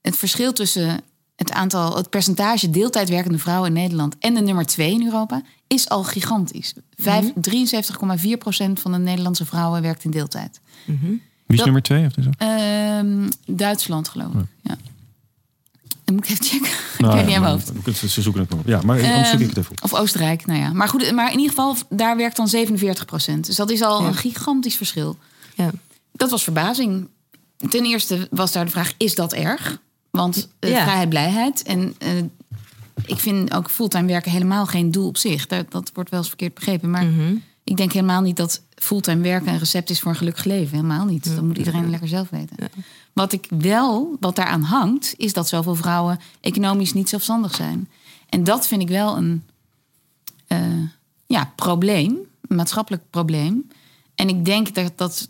[0.00, 1.00] het verschil tussen
[1.36, 5.42] het aantal, het percentage deeltijd werkende vrouwen in Nederland en de nummer twee in Europa
[5.66, 6.74] is al gigantisch.
[6.96, 10.60] Vijf- 73,4% van de Nederlandse vrouwen werkt in deeltijd.
[10.84, 12.06] Wie is Dat- nummer twee?
[12.06, 12.30] Of zo?
[12.38, 14.40] Ehm, Duitsland, geloof ik.
[14.62, 14.76] Ja.
[16.04, 16.70] Dan moet ik even checken.
[16.98, 17.98] Nou, ik weet niet aan mijn hoofd.
[18.12, 18.60] Ze zoeken het nog.
[18.64, 19.82] Ja, maar anders zoek ik het even op.
[19.84, 20.72] Of Oostenrijk, nou ja.
[20.72, 23.46] Maar goed, maar in ieder geval, daar werkt dan 47 procent.
[23.46, 24.06] Dus dat is al Ja.
[24.08, 25.16] een gigantisch verschil.
[25.54, 25.70] Ja.
[26.12, 27.08] Dat was verbazing.
[27.68, 29.80] Ten eerste was daar de vraag, is dat erg?
[30.10, 30.82] Want eh, Ja.
[30.82, 31.62] vrijheid, blijheid.
[31.62, 32.10] En eh,
[33.06, 35.46] ik vind ook fulltime werken helemaal geen doel op zich.
[35.46, 36.90] Dat, dat wordt wel eens verkeerd begrepen.
[36.90, 37.34] Maar Mhm.
[37.64, 40.76] ik denk helemaal niet dat fulltime werken een recept is voor een gelukkig leven.
[40.76, 41.34] Helemaal niet.
[41.34, 42.56] Dat moet iedereen lekker zelf weten.
[43.12, 47.88] Wat ik wel, wat daaraan hangt, is dat zoveel vrouwen economisch niet zelfstandig zijn.
[48.28, 49.44] En dat vind ik wel een
[50.46, 50.58] eh,
[51.26, 53.68] ja, probleem, een maatschappelijk probleem.
[54.14, 55.28] En ik denk dat, dat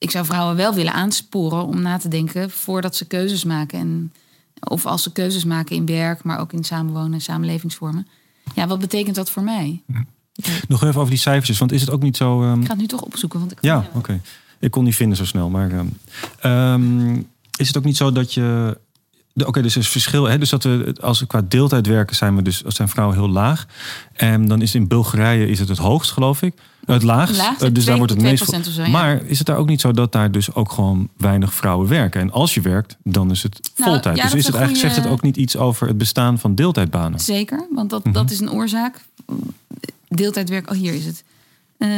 [0.00, 3.78] ik zou vrouwen wel willen aansporen om na te denken voordat ze keuzes maken.
[3.78, 4.12] En,
[4.60, 8.06] of als ze keuzes maken in werk, maar ook in samenwonen en samenlevingsvormen.
[8.54, 9.82] Ja, wat betekent dat voor mij?
[10.68, 12.42] Nog even over die cijfertjes, want is het ook niet zo...
[12.42, 13.38] ehm, Ik ga het nu toch opzoeken.
[13.38, 14.20] Want ik Ja, oké.
[14.58, 15.50] Ik kon niet vinden zo snel.
[15.50, 15.86] Maar ehm,
[16.40, 17.14] ehm,
[17.56, 18.78] is het ook niet zo dat je.
[19.32, 20.24] de- Oké, dus er is verschil.
[20.24, 20.38] Hè?
[20.38, 23.66] Dus dat we, als we qua deeltijd werken, zijn we dus, zijn vrouwen heel laag.
[24.12, 26.54] En dan is in Bulgarije is het het hoogst, geloof ik.
[26.92, 27.36] Het laagst.
[27.36, 28.42] Laagst, Eh, dus daar wordt het meest.
[28.42, 28.88] 2% of zo, ja.
[28.88, 32.20] Maar is het daar ook niet zo dat daar dus ook gewoon weinig vrouwen werken?
[32.20, 34.16] En als je werkt, dan is het Nou, voltijd.
[34.16, 37.20] ja, dus is het eigenlijk, zegt het ook niet iets over het bestaan van deeltijdbanen?
[37.20, 38.12] Zeker, want dat, Mhm.
[38.14, 39.00] dat is een oorzaak.
[40.08, 41.24] Deeltijdwerk, oh hier is het.
[41.78, 41.88] Eh,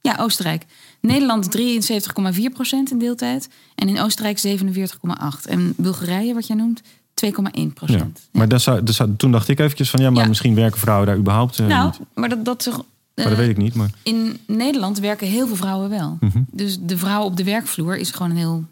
[0.00, 0.64] ja, Oostenrijk.
[1.00, 3.48] Nederland 73,4% in deeltijd.
[3.74, 5.46] En in Oostenrijk 47,8%.
[5.46, 6.82] En Bulgarije, wat jij noemt,
[7.14, 8.20] 2,1%.
[8.32, 8.38] Ja.
[8.38, 10.28] Maar dat zou, dat zou- toen dacht ik eventjes van ja, maar Ja.
[10.28, 11.98] misschien werken vrouwen daar überhaupt eh, nou, niet.
[12.14, 12.84] maar dat, dat.
[13.14, 13.74] Maar dat weet ik niet.
[13.74, 16.16] Maar In Nederland werken heel veel vrouwen wel.
[16.20, 16.42] Mhm.
[16.50, 18.64] Dus de vrouw op de werkvloer is gewoon een heel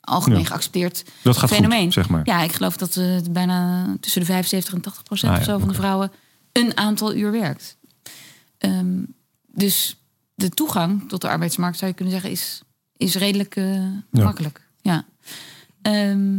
[0.00, 0.44] algemeen Ja.
[0.44, 1.84] geaccepteerd dat gaat fenomeen.
[1.84, 2.20] goed, zeg maar.
[2.24, 5.52] Ja, ik geloof dat eh, bijna tussen de 75 en 80 procent Ah, of ja,
[5.52, 6.10] zo van de vrouwen
[6.52, 7.76] een aantal uur werkt.
[8.58, 8.86] Ehm,
[9.52, 9.96] dus
[10.34, 12.62] de toegang tot de arbeidsmarkt, zou je kunnen zeggen, is,
[12.96, 13.80] is redelijk eh,
[14.10, 14.60] makkelijk.
[14.82, 15.04] Ja.
[15.82, 16.32] Ehm,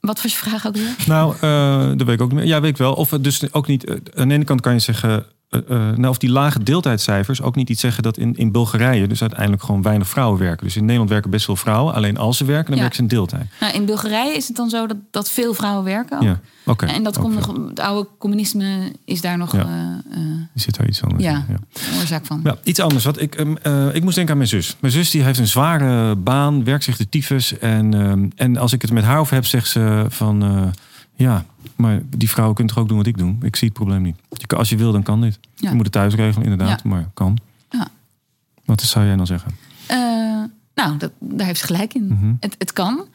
[0.00, 0.94] wat was je vraag ook weer?
[1.06, 2.48] Nou, eh, dat weet ik ook niet meer.
[2.48, 2.94] Ja, weet ik wel.
[2.94, 3.84] Of dus ook niet.
[3.84, 5.26] eh, aan de ene kant kan je zeggen.
[5.54, 9.06] Eh, eh, nou, of die lage deeltijdcijfers ook niet iets zeggen dat in, in Bulgarije
[9.06, 10.64] dus uiteindelijk gewoon weinig vrouwen werken.
[10.66, 11.94] Dus in Nederland werken best veel vrouwen.
[11.94, 12.80] Alleen als ze werken, dan Ja.
[12.80, 13.46] werken ze in deeltijd.
[13.60, 16.16] Nou, in Bulgarije is het dan zo dat, dat veel vrouwen werken.
[16.16, 16.22] ook.
[16.22, 16.86] Ja, oké.
[16.86, 17.54] En dat Ook komt veel.
[17.54, 19.66] nog, het oude communisme is daar nog Ja.
[20.54, 21.44] Er zit daar iets anders ja, in.
[21.48, 21.98] Ja.
[22.00, 22.40] oorzaak van.
[22.44, 23.04] Ja, iets anders.
[23.04, 24.76] Wat ik, ehm, eh, ik moest denken aan mijn zus.
[24.80, 27.58] Mijn zus die heeft een zware baan, werkt zich de tyfus.
[27.58, 30.72] En, ehm, en als ik het met haar over heb, zegt ze van...
[31.14, 31.44] ja,
[31.76, 33.34] maar die vrouwen kunnen toch ook doen wat ik doe?
[33.42, 34.16] Ik zie het probleem niet.
[34.56, 35.38] Als je wil, dan kan dit.
[35.54, 35.68] Ja.
[35.68, 36.80] Je moet het thuis regelen, inderdaad.
[36.82, 36.90] Ja.
[36.90, 37.38] Maar kan.
[37.70, 37.88] Ja.
[38.64, 39.50] Wat zou jij dan zeggen?
[39.86, 40.42] Eh,
[40.74, 42.06] nou, dat, daar heeft ze gelijk in.
[42.06, 42.32] Mhm.
[42.40, 43.06] het, het kan.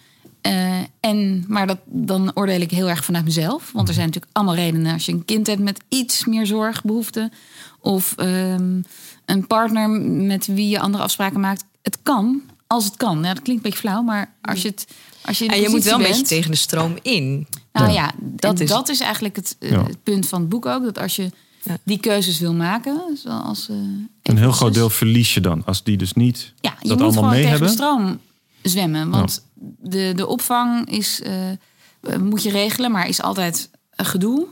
[0.42, 3.72] Eh, en, maar dat, dan oordeel ik heel erg vanuit mezelf.
[3.72, 4.94] Want er zijn natuurlijk allemaal redenen.
[4.94, 7.32] Als je een kind hebt met iets meer zorgbehoeften...
[7.80, 8.82] of ehm,
[9.26, 11.64] een partner met wie je andere afspraken maakt.
[11.82, 13.24] Het kan, als het kan.
[13.24, 14.88] Ja, dat klinkt een beetje flauw, maar als je het...
[15.26, 17.48] Als je, En je moet wel een beetje tegen de stroom in.
[17.72, 17.94] Nou Ja.
[17.94, 19.84] ja, dat, is- is, dat is eigenlijk het, eh, Ja.
[19.84, 20.84] het punt van het boek ook.
[20.84, 21.30] Dat als je
[21.64, 21.78] Ja.
[21.84, 23.70] die keuzes wil maken, zoals...
[23.70, 23.76] eh,
[24.24, 25.66] Een heel groot deel verlies je dan.
[25.66, 27.68] Als die dus niet Ja, je dat moet allemaal gewoon mee tegen hebben.
[27.68, 28.20] de stroom
[28.62, 29.10] zwemmen.
[29.10, 29.46] Want
[29.80, 34.48] de, de opvang is, eh, moet je regelen, maar is altijd een gedoe.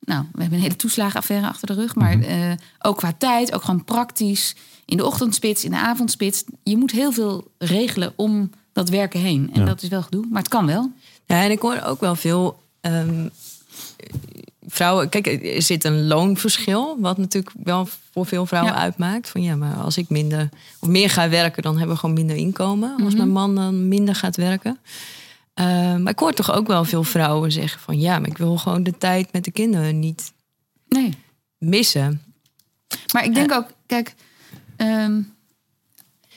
[0.00, 1.94] Nou, we hebben een hele toeslagenaffaire achter de rug.
[1.94, 2.28] Maar Mhm.
[2.28, 4.54] eh, ook qua tijd, ook gewoon praktisch.
[4.84, 6.44] In de ochtendspits, in de avondspits.
[6.62, 9.50] Je moet heel veel regelen om dat werken heen.
[9.52, 9.66] En Ja.
[9.66, 10.92] dat is wel gedoe, maar het kan wel.
[11.30, 13.28] Ja, en ik hoor ook wel veel ehm,
[14.66, 15.08] vrouwen.
[15.08, 18.78] Kijk, er zit een loonverschil, wat natuurlijk wel voor veel vrouwen Ja.
[18.80, 19.28] uitmaakt.
[19.28, 20.48] Van ja, maar als ik minder
[20.80, 22.90] of meer ga werken, dan hebben we gewoon minder inkomen.
[22.92, 23.16] Als Mhm.
[23.16, 24.78] mijn man dan minder gaat werken.
[25.54, 28.56] Ehm, maar ik hoor toch ook wel veel vrouwen zeggen van ja, maar ik wil
[28.56, 30.32] gewoon de tijd met de kinderen niet
[30.88, 31.14] Nee.
[31.58, 32.22] missen.
[33.12, 34.14] Maar ik denk ook, kijk,
[34.76, 35.20] ehm,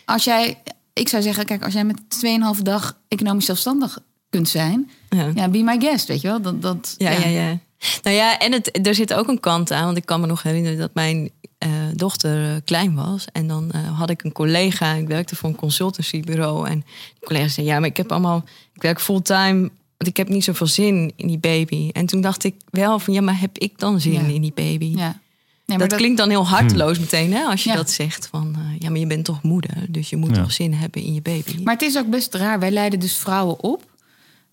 [0.05, 0.61] als jij,
[0.93, 3.99] ik zou zeggen, kijk, als jij met 2,5 dag economisch zelfstandig
[4.33, 5.31] kunt zijn, Ja.
[5.35, 6.41] ja, be my guest, weet je wel?
[6.41, 7.59] Dat, dat, Ja, ja, ja.
[8.03, 9.85] Nou ja, en het, er zit ook een kant aan.
[9.85, 13.25] Want ik kan me nog herinneren dat mijn eh, dochter eh, klein was.
[13.31, 14.93] En dan eh, had ik een collega.
[14.93, 16.67] Ik werkte voor een consultancybureau.
[16.69, 16.79] En
[17.19, 18.43] die collega zei: Ja, maar ik heb allemaal.
[18.73, 19.59] Ik werk fulltime.
[19.97, 21.89] Want ik heb niet zoveel zin in die baby.
[21.91, 24.19] En toen dacht ik wel van: Ja, maar heb ik dan zin Ja.
[24.33, 24.93] in die baby?
[24.95, 25.19] Ja.
[25.65, 27.43] Nee, maar dat, klinkt dan heel harteloos meteen, hè?
[27.43, 27.75] Als je Ja.
[27.75, 30.41] dat zegt van, eh, ja, maar je bent toch moeder, dus je moet Ja.
[30.41, 31.59] toch zin hebben in je baby.
[31.63, 32.59] Maar het is ook best raar.
[32.59, 33.91] Wij leiden dus vrouwen op.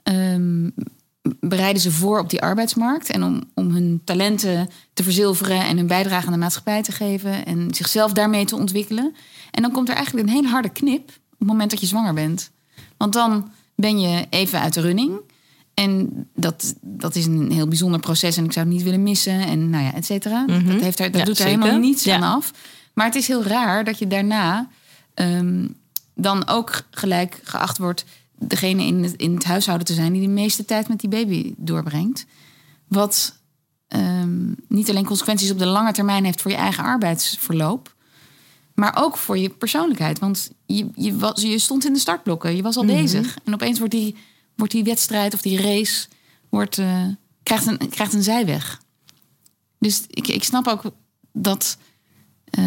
[0.03, 0.71] ehm,
[1.41, 3.11] bereiden ze voor op die arbeidsmarkt.
[3.11, 7.47] En om, om hun talenten te verzilveren en hun bijdrage aan de maatschappij te geven.
[7.47, 9.15] En zichzelf daarmee te ontwikkelen.
[9.51, 12.15] En dan komt er eigenlijk een hele harde knip op het moment dat je zwanger
[12.15, 12.51] bent.
[12.97, 15.13] Want dan ben je even uit de running.
[15.75, 19.41] En dat, dat is een heel bijzonder proces en ik zou het niet willen missen.
[19.41, 20.45] En nou ja, et cetera.
[20.47, 20.67] Mhm.
[20.67, 21.61] Dat, heeft er, dat Ja, doet er zeker.
[21.61, 22.15] helemaal niets Ja.
[22.17, 22.51] aan af.
[22.95, 24.69] Maar het is heel raar dat je daarna...
[25.15, 25.67] ehm,
[26.15, 28.05] dan ook gelijk geacht wordt
[28.47, 31.55] degene in het, in het huishouden te zijn die de meeste tijd met die baby
[31.57, 32.27] doorbrengt.
[32.89, 33.37] Wat
[33.89, 37.95] ehm, niet alleen consequenties op de lange termijn heeft voor je eigen arbeidsverloop,
[38.75, 40.19] maar ook voor je persoonlijkheid.
[40.19, 43.39] Want je, je, was, je stond in de startblokken, je was al bezig.
[43.45, 44.17] En opeens wordt die,
[44.57, 46.09] wordt die wedstrijd of die race
[46.49, 47.05] wordt, eh,
[47.43, 48.83] krijgt, een, krijgt een zijweg.
[49.79, 50.83] Dus ik, ik snap ook
[51.33, 51.79] dat,
[52.45, 52.65] eh,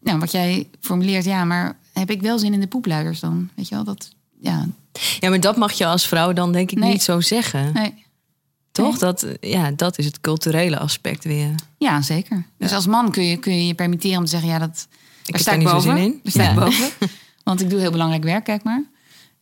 [0.00, 3.48] nou, wat jij formuleert, ja, maar heb ik wel zin in de poepluiers dan?
[3.54, 4.66] Weet je wel, dat, ja,
[5.20, 6.90] Ja, maar dat mag je als vrouw dan denk ik Nee.
[6.92, 7.72] niet zo zeggen.
[7.72, 8.04] nee.
[8.72, 8.90] Toch?
[8.90, 8.98] Nee.
[8.98, 11.54] Dat, ja, dat is het culturele aspect weer.
[11.78, 12.44] Ja, zeker.
[12.58, 14.98] Dus als man kun je, kun je je permitteren om te zeggen, ja, dat daar
[15.24, 15.96] heb sta ik niet zo boven.
[15.96, 16.20] zin in.
[16.22, 16.50] Daar sta Ja.
[16.50, 16.88] ik boven.
[17.44, 18.84] Want ik doe heel belangrijk werk, kijk maar.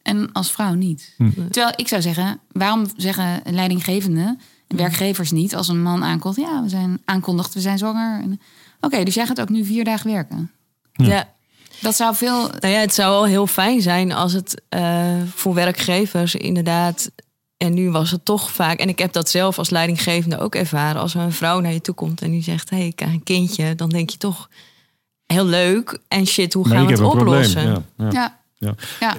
[0.03, 1.15] En als vrouw niet.
[1.17, 1.31] Hm.
[1.51, 6.63] Terwijl ik zou zeggen, waarom zeggen leidinggevenden en werkgevers niet als een man aankondigt, ja,
[6.63, 8.25] we zijn aankondigt, we zijn zwanger.
[8.81, 10.51] Oké, dus jij gaat ook nu vier dagen werken.
[10.93, 11.33] Ja.
[11.81, 12.49] Dat zou veel.
[12.61, 17.11] Nou ja, het zou wel heel fijn zijn als het eh, voor werkgevers inderdaad.
[17.57, 21.01] En nu was het toch vaak, en ik heb dat zelf als leidinggevende ook ervaren.
[21.01, 23.13] Als er een vrouw naar je toe komt en die zegt: Hé, hey, ik krijg
[23.13, 23.75] een kindje.
[23.75, 24.49] Dan denk je toch
[25.27, 26.01] heel leuk.
[26.09, 27.63] En shit, hoe gaan we het oplossen?
[27.63, 27.85] probleem.
[27.97, 28.41] Ja, ja.
[28.59, 28.75] Ja.
[29.01, 29.17] Ja.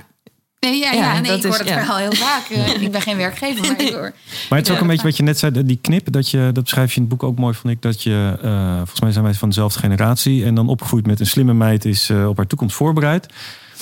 [0.63, 0.69] Ja.
[0.69, 1.73] Nee, ja, Ja, ja, nee, dat ik hoor is- het ja.
[1.73, 2.49] verhaal heel vaak.
[2.49, 4.13] Eh, ik ben geen werkgever, maar ik hoor.
[4.49, 6.29] Maar het is ook Ja, een beetje dat wat je net zei, die knip, dat,
[6.29, 7.81] je, dat beschrijf je in het boek ook mooi, vond ik.
[7.81, 10.45] Dat je, eh, volgens mij zijn wij van dezelfde generatie.
[10.45, 13.25] En dan opgegroeid met een slimme meid is eh, op haar toekomst voorbereid.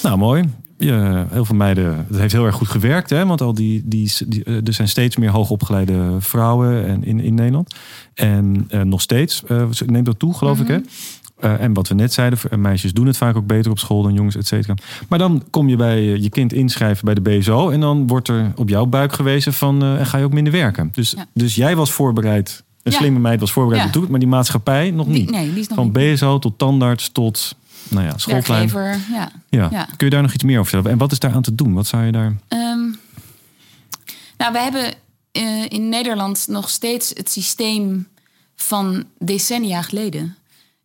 [0.03, 0.43] Nou, mooi.
[0.77, 3.09] Je, heel veel meiden, het heeft heel erg goed gewerkt.
[3.09, 3.25] Hè?
[3.25, 7.75] Want al die, die, die, er zijn steeds meer hoogopgeleide vrouwen en, in, in Nederland.
[8.13, 10.67] En eh, nog steeds eh, neemt dat toe, geloof ik.
[10.67, 10.77] Hè?
[11.39, 14.01] Eh, en wat we net zeiden, eh, meisjes doen het vaak ook beter op school
[14.03, 14.73] dan jongens, et cetera.
[15.09, 17.69] Maar dan kom je bij eh, je kind inschrijven bij de BSO.
[17.69, 20.89] En dan wordt er op jouw buik gewezen van, en ga je ook minder werken.
[20.93, 21.25] Dus, Ja.
[21.33, 22.97] dus jij was voorbereid, een Ja.
[22.97, 23.91] slimme meid was voorbereid Ja.
[23.91, 25.29] doen, maar die maatschappij nog Die- niet.
[25.31, 25.93] nee, die is nog Van niet.
[26.15, 27.55] BSO tot tandarts tot,
[27.87, 28.69] nou ja, schoolplein.
[28.71, 29.31] Werkgever, ja.
[29.49, 29.67] Ja.
[29.71, 29.83] Ja.
[29.97, 30.91] Kun je daar nog iets meer over vertellen?
[30.93, 31.73] En wat is daar aan te doen?
[31.73, 32.35] Wat zou je daar...
[32.47, 32.79] Ehm,
[34.37, 34.93] nou, we hebben
[35.69, 38.07] in Nederland nog steeds het systeem
[38.55, 40.35] van decennia geleden.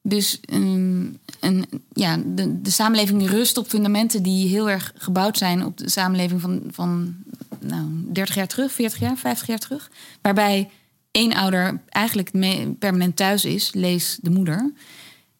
[0.06, 5.64] Dus een, een, ja, de, de samenleving rust op fundamenten die heel erg gebouwd zijn
[5.64, 7.14] op de samenleving van, van
[7.60, 9.90] nou, 30 jaar terug, 40 jaar, 50 jaar terug.
[10.22, 10.70] Waarbij
[11.10, 12.30] één ouder eigenlijk
[12.78, 14.72] permanent thuis is, lees de moeder.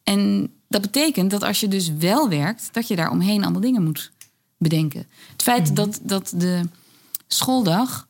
[0.03, 3.83] En dat betekent dat als je dus wel werkt, dat je daar omheen allemaal dingen
[3.83, 4.11] moet
[4.57, 5.07] bedenken.
[5.31, 6.61] Het feit dat, dat de
[7.27, 8.07] schooldag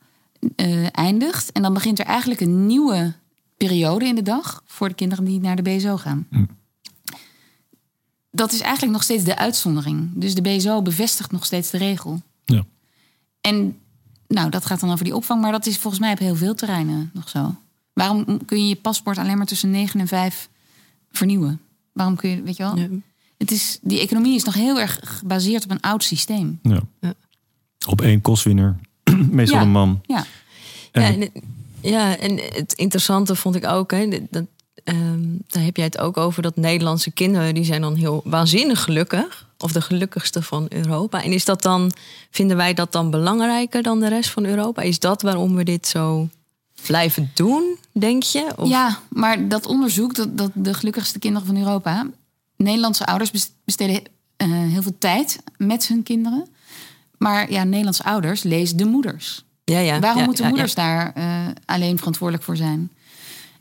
[0.56, 3.14] eh, eindigt en dan begint er eigenlijk een nieuwe
[3.56, 6.26] periode in de dag voor de kinderen die naar de BSO gaan.
[8.30, 10.10] Dat is eigenlijk nog steeds de uitzondering.
[10.14, 12.22] Dus de BSO bevestigt nog steeds de regel.
[12.44, 12.64] Ja.
[13.40, 13.78] En
[14.28, 16.54] nou, dat gaat dan over die opvang, maar dat is volgens mij op heel veel
[16.54, 17.54] terreinen nog zo.
[17.92, 20.48] Waarom kun je je paspoort alleen maar tussen 9 en 5
[21.10, 21.60] vernieuwen?
[21.92, 22.76] Waarom kun je, weet je wel?
[22.78, 22.88] Ja.
[23.38, 26.58] Het is, die economie is nog heel erg gebaseerd op een oud systeem.
[26.62, 26.80] Ja.
[27.00, 27.14] Ja.
[27.88, 28.76] Op één kostwinner,
[29.30, 29.64] meestal Ja.
[29.64, 30.00] een man.
[30.06, 30.24] Ja,
[30.92, 31.32] En- Ja, en, het-
[31.90, 34.44] ja, en het interessante vond ik ook, hè, dat,
[34.84, 38.82] ehm, daar heb jij het ook over, dat Nederlandse kinderen, die zijn dan heel waanzinnig
[38.82, 39.44] gelukkig.
[39.58, 41.22] Of de gelukkigste van Europa.
[41.22, 41.92] En is dat dan,
[42.30, 44.82] vinden wij dat dan belangrijker dan de rest van Europa?
[44.82, 46.28] Is dat waarom we dit zo
[46.86, 48.52] blijven doen, denk je?
[48.56, 52.06] Of, ja maar dat onderzoek, dat, dat de gelukkigste kinderen van Europa...
[52.56, 54.02] Nederlandse ouders bes- besteden
[54.36, 56.46] eh, heel veel tijd met hun kinderen.
[57.18, 59.44] Maar ja, Nederlandse ouders lezen de moeders.
[59.74, 62.90] Ja, ja, Waarom ja, moeten moeders daar eh, alleen verantwoordelijk voor zijn?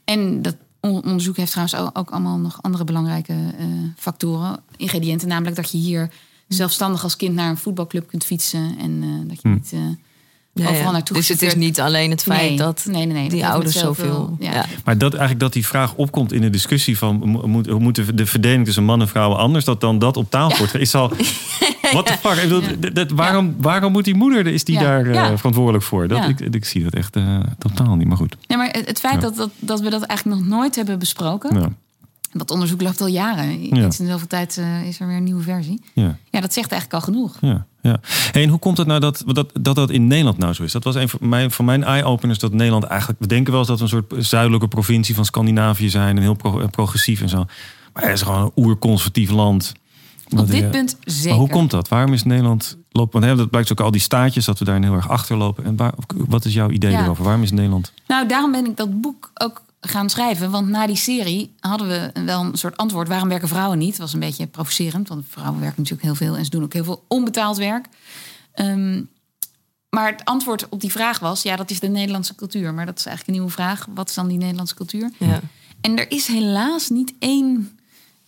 [0.03, 3.65] En dat on- onderzoek heeft trouwens ook, allemaal nog andere belangrijke eh,
[3.97, 5.27] factoren, ingrediënten.
[5.27, 6.09] Namelijk dat je hier
[6.47, 8.77] zelfstandig als kind naar een voetbalclub kunt fietsen.
[8.79, 9.79] En eh, dat je niet eh,
[10.57, 10.69] Ja, ja.
[10.69, 13.31] overal naartoe Dus het is niet alleen het feit Nee, dat nee, nee, nee, dat
[13.31, 14.51] die ouders zoveel- ja.
[14.53, 14.65] Ja.
[14.85, 17.95] Maar dat eigenlijk dat die vraag opkomt in de discussie van mo- moet, hoe moet
[17.95, 20.95] de, de verdeling tussen man en vrouwen anders, dat dan dat op tafel wordt, is
[20.95, 21.09] al.
[21.91, 22.31] What the fuck?
[22.33, 24.81] Ik bedoel, d- d- waarom, waarom moet die moeder, is die Ja.
[24.81, 25.37] daar eh, Ja.
[25.37, 26.07] verantwoordelijk voor?
[26.07, 26.25] Dat, Ja.
[26.25, 28.35] ik, ik zie dat echt eh, totaal niet, maar goed.
[28.47, 29.19] Nee, maar het, het feit Ja.
[29.19, 31.75] dat, dat, dat we dat eigenlijk nog nooit hebben besproken.
[32.37, 33.75] Dat onderzoek loopt al jaren.
[33.75, 33.83] Ja.
[33.83, 35.81] In zoveel tijd eh, is er weer een nieuwe versie.
[35.93, 36.17] ja.
[36.29, 37.37] Ja, dat zegt eigenlijk al genoeg.
[37.41, 37.99] Ja, ja.
[38.31, 40.71] Hey, en hoe komt het nou dat, dat, dat dat in Nederland nou zo is?
[40.71, 43.19] Dat was een van mijn, van mijn eye-openers dat Nederland eigenlijk...
[43.19, 46.15] We denken wel eens dat we een soort zuidelijke provincie van Scandinavië zijn...
[46.15, 47.45] en heel pro- eh, progressief en zo.
[47.93, 49.73] Maar het is gewoon een oerconservatief land.
[50.37, 51.29] Op dit eh, punt zeker.
[51.29, 51.87] Maar hoe komt dat?
[51.87, 52.77] Waarom is Nederland...
[52.91, 55.65] Lopen, want hè, dat blijkt ook al die staatjes dat we daarin heel erg achterlopen.
[55.65, 55.93] En waar,
[56.27, 57.03] wat is jouw idee Ja.
[57.03, 57.23] erover?
[57.23, 57.93] Waarom is Nederland...
[58.07, 60.51] Nou, daarom ben ik dat boek ook gaan schrijven.
[60.51, 63.07] Want na die serie hadden we wel een soort antwoord.
[63.07, 63.91] Waarom werken vrouwen niet?
[63.91, 65.07] Dat was een beetje provocerend.
[65.07, 66.37] Want vrouwen werken natuurlijk heel veel.
[66.37, 67.87] En ze doen ook heel veel onbetaald werk.
[68.53, 69.01] Ehm,
[69.89, 71.41] maar het antwoord op die vraag was...
[71.41, 72.73] Ja, dat is de Nederlandse cultuur.
[72.73, 73.87] Maar dat is eigenlijk een nieuwe vraag.
[73.93, 75.11] Wat is dan die Nederlandse cultuur?
[75.19, 75.39] Ja.
[75.81, 77.77] En er is helaas niet één,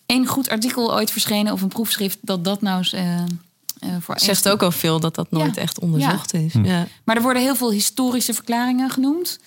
[0.05, 1.53] één goed artikel ooit verschenen...
[1.53, 3.25] of een proefschrift dat dat nou eens, eh, eh,
[3.99, 5.61] voor Het zegt ook al veel dat dat nooit Ja.
[5.61, 6.53] echt onderzocht is.
[6.53, 6.65] Hm.
[6.65, 6.87] Ja.
[7.03, 9.39] Maar er worden heel veel historische verklaringen genoemd.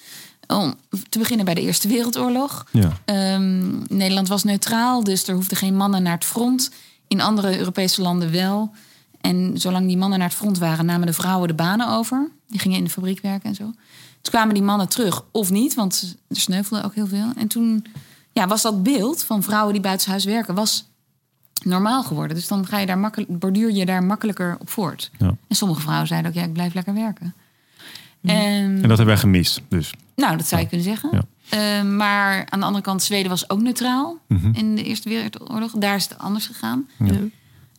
[0.51, 0.75] Om
[1.09, 2.67] te beginnen bij de Eerste Wereldoorlog.
[2.71, 2.93] Ja.
[3.05, 6.71] Ehm, Nederland was neutraal, dus er hoefden geen mannen naar het front.
[7.09, 8.75] In andere Europese landen wel.
[9.21, 12.31] En zolang die mannen naar het front waren, namen de vrouwen de banen over.
[12.47, 13.65] Die gingen in de fabriek werken en zo.
[14.21, 17.33] Toen kwamen die mannen terug, of niet, want er sneuvelden ook heel veel.
[17.37, 17.87] En toen
[18.33, 20.89] ja, was dat beeld van vrouwen die buitenshuis werken, was
[21.63, 22.37] normaal geworden.
[22.37, 25.11] Dus dan ga je daar makkelijk, borduur je daar makkelijker op voort.
[25.19, 25.37] Ja.
[25.49, 27.35] En sommige vrouwen zeiden ook, ja, ik blijf lekker werken.
[28.23, 29.61] En, En dat hebben wij gemist.
[29.69, 31.09] Dus nou, dat zou je kunnen zeggen.
[31.13, 31.23] Ja.
[31.81, 34.51] Eh, maar aan de andere kant, Zweden was ook neutraal Mhm.
[34.55, 35.73] in de Eerste Wereldoorlog.
[35.73, 36.87] Daar is het anders gegaan.
[36.99, 37.15] Ja.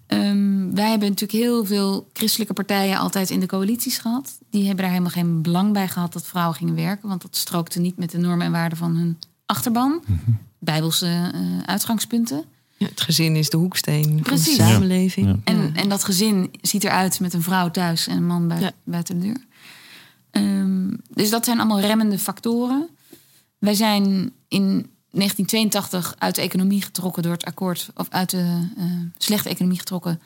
[0.07, 4.37] Ehm, wij hebben natuurlijk heel veel christelijke partijen altijd in de coalities gehad.
[4.49, 7.09] Die hebben daar helemaal geen belang bij gehad dat vrouwen gingen werken.
[7.09, 10.01] Want dat strookte niet met de normen en waarden van hun achterban.
[10.05, 10.19] Mhm.
[10.59, 12.43] Bijbelse eh, uitgangspunten.
[12.77, 14.55] Ja, Het gezin is de hoeksteen Precies.
[14.55, 15.27] van de samenleving.
[15.27, 15.35] Ja.
[15.43, 18.71] En, en dat gezin ziet eruit met een vrouw thuis en een man bui- Ja.
[18.83, 19.37] buiten de deur.
[20.31, 22.89] Ehm, dus dat zijn allemaal remmende factoren.
[23.57, 28.85] Wij zijn in 1982 uit de economie getrokken door het akkoord, of uit de eh,
[29.17, 30.21] slechte economie getrokken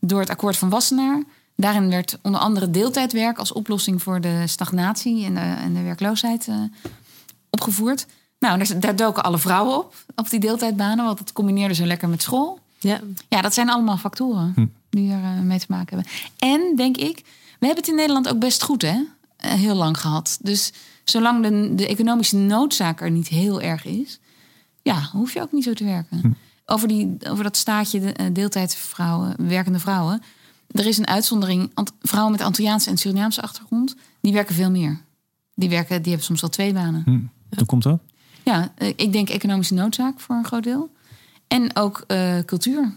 [0.00, 1.22] door het akkoord van Wassenaar.
[1.56, 6.48] Daarin werd onder andere deeltijdwerk als oplossing voor de stagnatie en de, en de werkloosheid
[6.48, 6.54] eh,
[7.50, 8.06] opgevoerd.
[8.38, 12.08] Nou, daar, daar doken alle vrouwen op, op die deeltijdbanen, want dat combineerde zo lekker
[12.08, 12.58] met school.
[12.78, 13.00] Ja.
[13.28, 16.12] Ja, dat zijn allemaal factoren die er eh, mee te maken hebben.
[16.38, 17.16] En denk ik,
[17.58, 19.00] we hebben het in Nederland ook best goed, hè?
[19.38, 20.38] Eh, heel lang gehad.
[20.42, 20.72] Dus
[21.04, 24.20] zolang de, de economische noodzaak er niet heel erg is,
[24.82, 26.36] ja, hoef je ook niet zo te werken.
[26.66, 30.22] Over, die, over dat staatje de, eh, deeltijdvrouwen, werkende vrouwen.
[30.70, 31.70] Er is een uitzondering.
[32.02, 35.00] Vrouwen met Antilliaanse en Surinaamse achtergrond, die werken veel meer.
[35.54, 37.02] Die, werken, die hebben soms wel twee banen.
[37.04, 37.20] Hm.
[37.56, 38.00] Hoe komt dat?
[38.44, 40.90] Ja, eh, ik denk economische noodzaak voor een groot deel.
[41.48, 42.06] En ook
[42.44, 42.96] cultuur.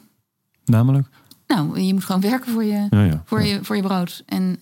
[0.65, 1.07] Namelijk?
[1.47, 3.21] Nou, je moet gewoon werken voor je, Ja, ja.
[3.25, 3.45] voor Ja.
[3.53, 4.23] je, voor je brood.
[4.25, 4.59] En,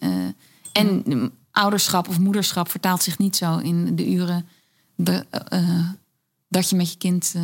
[0.72, 4.48] en ouderschap of moederschap vertaalt zich niet zo in de uren
[4.96, 5.90] de, eh,
[6.48, 7.44] dat je met je kind eh,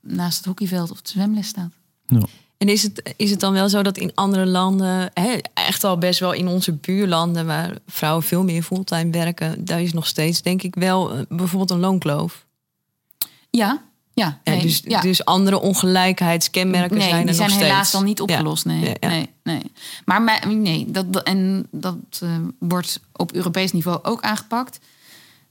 [0.00, 1.72] naast het hockeyveld of het zwemles staat.
[2.06, 2.20] Ja.
[2.58, 5.98] En is het, is het dan wel zo dat in andere landen, hè, echt al
[5.98, 10.42] best wel in onze buurlanden, waar vrouwen veel meer fulltime werken, daar is nog steeds,
[10.42, 12.46] denk ik, wel eh, bijvoorbeeld een loonkloof.
[13.50, 13.82] Ja,
[14.18, 14.40] ja.
[14.60, 15.00] Dus, ja.
[15.00, 18.64] dus andere ongelijkheidskenmerken nee, zijn er die zijn helaas dan niet opgelost.
[18.64, 19.62] Nee, Ja, nee, nee.
[20.04, 22.28] Maar nee, dat, en dat eh,
[22.58, 24.78] wordt op Europees niveau ook aangepakt.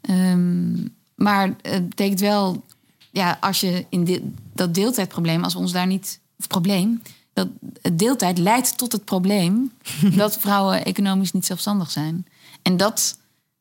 [0.02, 0.74] Ehm,
[1.16, 2.64] maar het betekent wel,
[3.12, 4.22] ja, als je in dit,
[4.54, 7.02] dat deeltijdprobleem, als we ons daar niet, of probleem,
[7.34, 7.48] dat
[7.82, 9.72] het deeltijd leidt tot het probleem
[10.16, 12.26] dat vrouwen economisch niet zelfstandig zijn.
[12.62, 13.18] En dat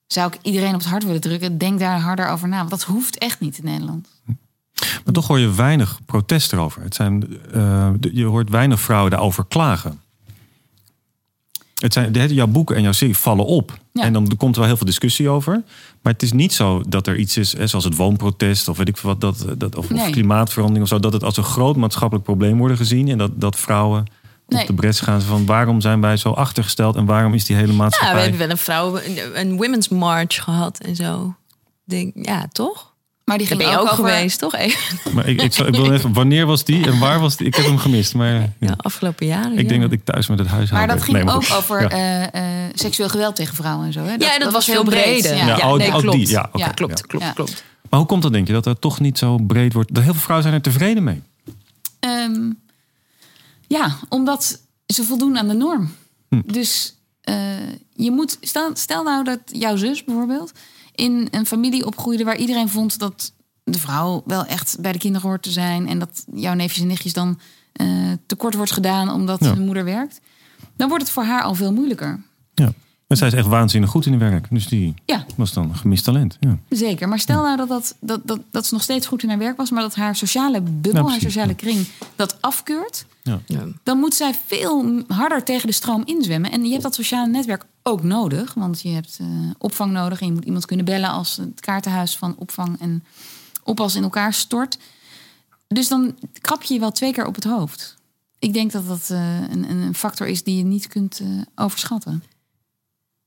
[0.06, 1.58] zou ik iedereen op het hart willen drukken.
[1.58, 4.08] Denk daar harder over na, want dat hoeft echt niet in Nederland.
[5.16, 6.82] Toch hoor je weinig protest erover.
[6.82, 10.00] Het zijn, eh, je hoort weinig vrouwen daarover klagen.
[11.74, 13.78] Het zijn, de, jouw boeken en jouw serie vallen op.
[13.92, 14.02] Ja.
[14.02, 15.62] En dan komt er wel heel veel discussie over.
[16.02, 18.88] Maar het is niet zo dat er iets is, hè, zoals het woonprotest of weet
[18.88, 22.24] ik veel wat, dat, dat, of, klimaatverandering of zo, dat het als een groot maatschappelijk
[22.24, 23.08] probleem worden gezien.
[23.08, 24.04] En dat, dat vrouwen
[24.46, 24.60] Nee.
[24.60, 27.72] op de bres gaan van waarom zijn wij zo achtergesteld en waarom is die hele
[27.72, 28.14] Ja, maatschappij.
[28.14, 31.34] we hebben wel een vrouw, een, een women's march gehad en zo.
[31.84, 32.94] Denk, ja, toch?
[33.26, 34.54] Maar die ging ben je ook, over- geweest, toch?
[34.54, 34.98] Even.
[35.14, 37.46] Maar ik, ik, zou- ik wil even, wanneer was die en waar was die?
[37.46, 38.14] Ik heb hem gemist.
[38.14, 38.52] Maar ja.
[38.60, 39.58] Ja, afgelopen jaren.
[39.58, 40.88] ik denk dat ik thuis met het huishouden.
[40.88, 41.56] Maar dat ging Nee, ook goed.
[41.56, 41.88] over Ja.
[42.32, 44.00] eh, eh, seksueel geweld tegen vrouwen en zo.
[44.00, 44.14] Hè?
[44.14, 45.36] ja, dat, was veel breder.
[45.36, 45.46] Ja.
[45.46, 46.12] Ja, Ja, nee, klopt.
[46.16, 47.04] die, ja, klopt, ja.
[47.04, 47.64] klopt, klopt.
[47.90, 49.94] Maar hoe komt dat, denk je, dat dat toch niet zo breed wordt?
[49.94, 51.22] Dat heel veel vrouwen zijn er tevreden mee.
[52.00, 52.50] Ehm,
[53.66, 55.92] ja, omdat ze voldoen aan de norm.
[56.28, 56.40] Hm.
[56.46, 57.36] Dus eh,
[57.94, 60.52] je moet, stel, stel nou dat jouw zus bijvoorbeeld
[60.96, 63.32] in een familie opgroeide waar iedereen vond dat
[63.64, 66.86] de vrouw wel echt bij de kinderen hoort te zijn en dat jouw neefjes en
[66.86, 67.38] nichtjes dan
[67.72, 67.86] eh,
[68.26, 69.54] tekort wordt gedaan omdat Ja.
[69.54, 70.20] hun moeder werkt,
[70.76, 72.22] dan wordt het voor haar al veel moeilijker.
[72.54, 72.72] Ja.
[73.06, 74.46] Maar zij is echt waanzinnig goed in haar werk.
[74.50, 76.36] Dus die Ja, was dan een gemist talent.
[76.40, 76.58] Ja.
[76.68, 79.38] Zeker, maar stel nou dat, dat, dat, dat, dat ze nog steeds goed in haar
[79.38, 81.54] werk was, maar dat haar sociale bubbel, Ja, haar sociale ja.
[81.54, 83.40] kring, dat afkeurt, Ja.
[83.46, 83.64] Ja.
[83.82, 86.50] dan moet zij veel harder tegen de stroom inzwemmen.
[86.50, 89.26] En je hebt dat sociale netwerk ook nodig, want je hebt eh,
[89.58, 93.04] opvang nodig en je moet iemand kunnen bellen als het kaartenhuis van opvang en
[93.62, 94.78] oppas in elkaar stort.
[95.68, 97.96] Dus dan krap je je wel twee keer op het hoofd.
[98.38, 102.22] Ik denk dat dat eh, een, een factor is die je niet kunt eh, overschatten.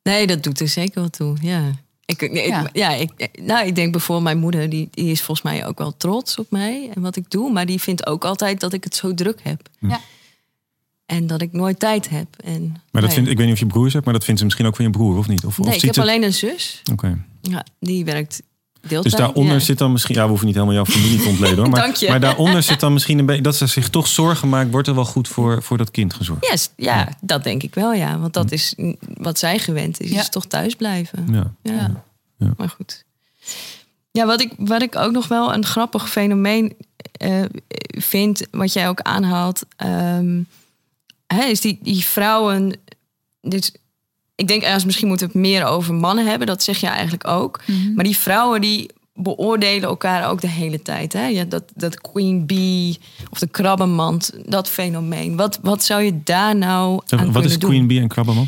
[0.03, 1.37] Nee, dat doet er zeker wel toe.
[1.41, 1.71] Ja.
[2.05, 2.61] Ik, nee, Ja.
[2.67, 5.77] ik- ja, ik, nou, ik denk bijvoorbeeld mijn moeder, die, die is volgens mij ook
[5.77, 7.51] wel trots op mij en wat ik doe.
[7.51, 9.69] Maar die vindt ook altijd dat ik het zo druk heb.
[9.79, 9.99] Ja.
[11.05, 12.27] En dat ik nooit tijd heb.
[12.43, 13.11] En, Maar dat nee.
[13.11, 14.85] vind, ik weet niet of je broers hebt, maar dat vindt ze misschien ook van
[14.85, 15.45] je broer, of niet?
[15.45, 16.81] Of, of Nee, ik heb ze- alleen een zus.
[16.91, 17.25] Oké.
[17.41, 18.41] Ja, die werkt
[18.81, 19.59] Deeltijd, Dus daaronder ja.
[19.59, 20.15] zit dan misschien...
[20.15, 21.69] Ja, we hoeven niet helemaal jouw familie te ontleden hoor.
[21.71, 22.09] Maar, Dank je.
[22.09, 23.41] maar daaronder zit dan misschien een beetje...
[23.41, 26.47] Dat ze zich toch zorgen maakt, wordt er wel goed voor, voor dat kind gezorgd.
[26.51, 28.19] Yes, ja, dat denk ik wel, ja.
[28.19, 30.19] Want dat is mm, wat zij gewend is, Ja.
[30.19, 31.27] is toch thuis blijven.
[31.31, 31.53] Ja.
[31.63, 32.03] Ja.
[32.37, 32.53] Ja.
[32.57, 33.03] Maar goed.
[34.11, 36.75] Ja, wat ik, wat ik ook nog wel een grappig fenomeen
[37.11, 37.43] eh,
[37.89, 40.41] vind, wat jij ook aanhaalt, ehm,
[41.27, 42.73] hè, is die, die vrouwen.
[43.41, 43.71] Dus
[44.39, 47.27] ik denk ergens misschien moeten we het meer over mannen hebben, dat zeg je eigenlijk
[47.27, 47.61] ook.
[47.95, 51.13] Maar die vrouwen die beoordelen elkaar ook de hele tijd.
[51.13, 51.25] Hè?
[51.25, 55.35] Ja, dat, dat queen bee of de krabbenmand, dat fenomeen.
[55.35, 57.69] Wat, wat zou je daar nou aan Wat kunnen is doen?
[57.69, 58.47] Queen Bee en Krabbeman?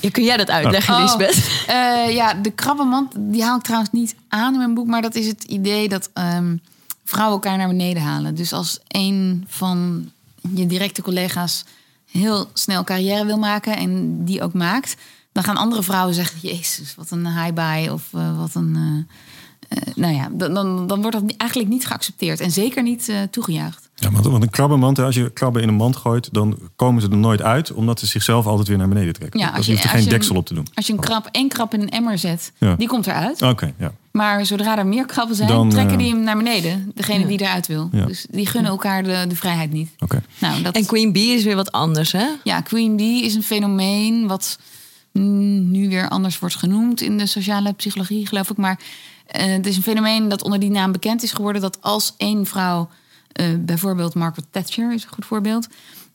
[0.00, 1.00] Ja, kun jij dat uitleggen, Oh.
[1.00, 1.48] Lisbeth?
[1.66, 4.86] Eh, ja, de krabbenmand, die haal ik trouwens niet aan in mijn boek.
[4.86, 6.56] Maar dat is het idee dat ehm,
[7.04, 8.34] vrouwen elkaar naar beneden halen.
[8.34, 10.10] Dus als een van
[10.54, 11.64] je directe collega's
[12.10, 14.96] heel snel carrière wil maken en die ook maakt,
[15.32, 18.76] dan gaan andere vrouwen zeggen: Jezus, wat een high bye of eh, wat een.
[18.76, 23.12] eh, eh, nou ja, dan, dan, dan wordt dat eigenlijk niet geaccepteerd en zeker niet
[23.30, 23.89] toegejuicht.
[24.00, 26.28] Ja, want, want een krabbenmand, hè, als je krabben in een mand gooit...
[26.32, 29.40] dan komen ze er nooit uit, omdat ze zichzelf altijd weer naar beneden trekken.
[29.40, 30.66] Ja, dus als je je- hoeft er geen je- deksel op te doen.
[30.74, 32.74] Als je een krab, één krab in een emmer zet, Ja.
[32.76, 33.42] die komt eruit.
[33.42, 33.92] Oké, ja.
[34.12, 36.92] Maar zodra er meer krabben zijn, Dan, trekken eh, die hem naar beneden.
[36.94, 37.88] Degene die eruit wil.
[37.92, 38.04] Ja.
[38.06, 39.90] Dus die gunnen elkaar de, de vrijheid niet.
[39.98, 40.22] Oké.
[40.38, 42.26] Nou, dat, En queen bee is weer wat anders, hè?
[42.44, 44.58] ja, Queen Bee is een fenomeen wat
[45.12, 48.56] nu weer anders wordt genoemd in de sociale psychologie, geloof ik.
[48.56, 48.78] Maar
[49.26, 51.62] eh, het is een fenomeen dat onder die naam bekend is geworden.
[51.62, 52.88] Dat als één vrouw,
[53.32, 55.66] eh, bijvoorbeeld Margaret Thatcher is een goed voorbeeld,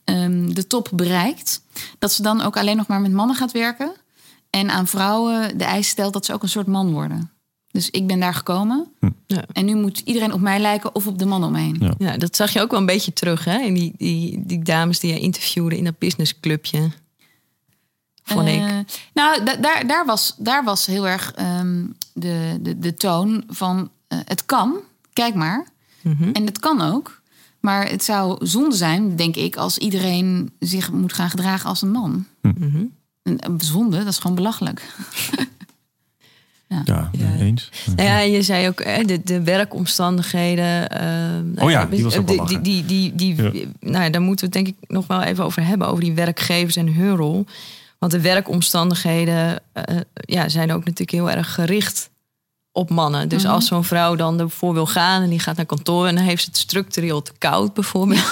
[0.03, 1.61] ehm, de top bereikt,
[1.99, 3.91] dat ze dan ook alleen nog maar met mannen gaat werken.
[4.49, 7.29] En aan vrouwen de eis stelt dat ze ook een soort man worden.
[7.71, 8.87] Dus ik ben daar gekomen.
[9.27, 9.43] Ja.
[9.53, 11.75] En nu moet iedereen op mij lijken of op de man omheen.
[11.79, 11.93] Ja.
[11.97, 13.57] Ja, dat zag je ook wel een beetje terug, hè?
[13.59, 16.89] In die, die, die dames die je interviewde in dat businessclubje.
[18.23, 18.59] Vond ik.
[18.61, 18.77] Eh,
[19.13, 23.89] nou, da- daar, daar, was, daar was heel erg ehm, de, de, de toon van
[24.07, 24.75] eh, het kan,
[25.13, 25.67] kijk maar.
[26.05, 26.29] Mhm.
[26.33, 27.21] En het kan ook.
[27.59, 31.91] Maar het zou zonde zijn, denk ik, als iedereen zich moet gaan gedragen als een
[31.91, 32.25] man.
[32.41, 32.75] Mhm.
[33.23, 34.81] Een, een zonde, dat is gewoon belachelijk.
[36.67, 37.09] Ja, Ja.
[37.17, 37.69] nee, eens.
[37.95, 40.89] Nou ja, je zei ook hè, de, de werkomstandigheden.
[41.55, 43.51] eh, Oh ja, die was ook wel die, die, die, die, Ja.
[43.79, 45.87] nou ja, daar moeten we het denk ik nog wel even over hebben.
[45.87, 47.45] Over die werkgevers en hun rol.
[47.99, 52.09] Want de werkomstandigheden eh, ja, zijn ook natuurlijk heel erg gericht
[52.75, 53.29] op mannen.
[53.29, 56.07] Dus als zo'n vrouw dan ervoor wil gaan en die gaat naar kantoor...
[56.07, 58.31] en dan heeft ze het structureel te koud bijvoorbeeld.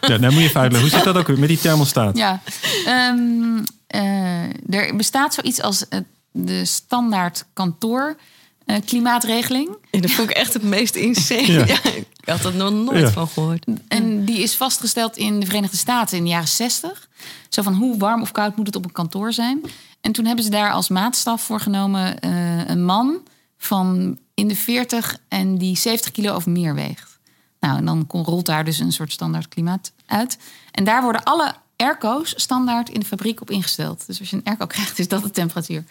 [0.00, 0.90] Ja, nou moet je even uitleggen.
[0.90, 2.16] Hoe zit dat ook weer met die thermostaat?
[2.16, 2.40] Ja,
[2.86, 5.98] ehm, eh, er bestaat zoiets als eh,
[6.30, 8.16] de standaard kantoor
[8.64, 9.68] eh, klimaatregeling.
[9.90, 11.52] En dat vond ik echt het meest insane.
[11.52, 11.64] Ja.
[11.66, 11.78] Ja.
[11.92, 13.10] ik had er nog nooit Ja.
[13.10, 13.64] van gehoord.
[13.88, 17.08] En die is vastgesteld in de Verenigde Staten in de jaren 60.
[17.48, 19.60] Zo van hoe warm of koud moet het op een kantoor zijn.
[20.00, 23.16] En toen hebben ze daar als maatstaf voor genomen eh, een man
[23.64, 27.18] van in de 40 en die 70 kilo of meer weegt.
[27.60, 30.38] Nou, en dan rolt daar dus een soort standaard klimaat uit.
[30.70, 34.06] En daar worden alle airco's standaard in de fabriek op ingesteld.
[34.06, 35.84] Dus als je een airco krijgt, is dat de temperatuur.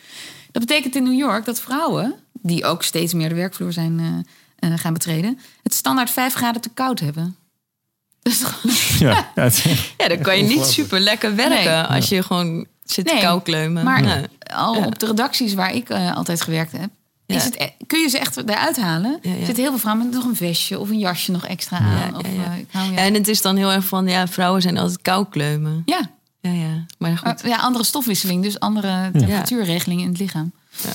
[0.51, 4.25] Dat betekent in New York dat vrouwen, die ook steeds meer de werkvloer zijn
[4.59, 7.35] eh, eh, gaan betreden, het standaard 5 graden te koud hebben.
[8.23, 8.61] Dat is toch-
[8.99, 9.49] Ja, ja,
[9.97, 11.81] Ja, dan kan je niet super lekker werken Nee.
[11.83, 13.83] als je gewoon zit te Nee, koukleumen.
[13.83, 16.89] Maar al op de redacties waar ik eh, altijd gewerkt heb.
[17.25, 19.19] Is het, e- kun je ze echt eruit halen.
[19.21, 19.37] Ja, ja.
[19.39, 21.97] Er zitten heel veel vrouwen met nog een vestje of een jasje nog extra aan.
[22.11, 22.51] Ja, of, ja, ja.
[22.51, 22.97] eh, ik hou, ja.
[22.97, 25.81] En het is dan heel erg van, ja, vrouwen zijn altijd koukleumen.
[25.85, 26.09] ja.
[26.41, 26.85] Ja, ja.
[26.97, 27.23] Maar goed.
[27.23, 30.51] Maar, ja, andere stofwisseling, dus andere temperatuurregelingen in het lichaam.
[30.83, 30.89] Ja.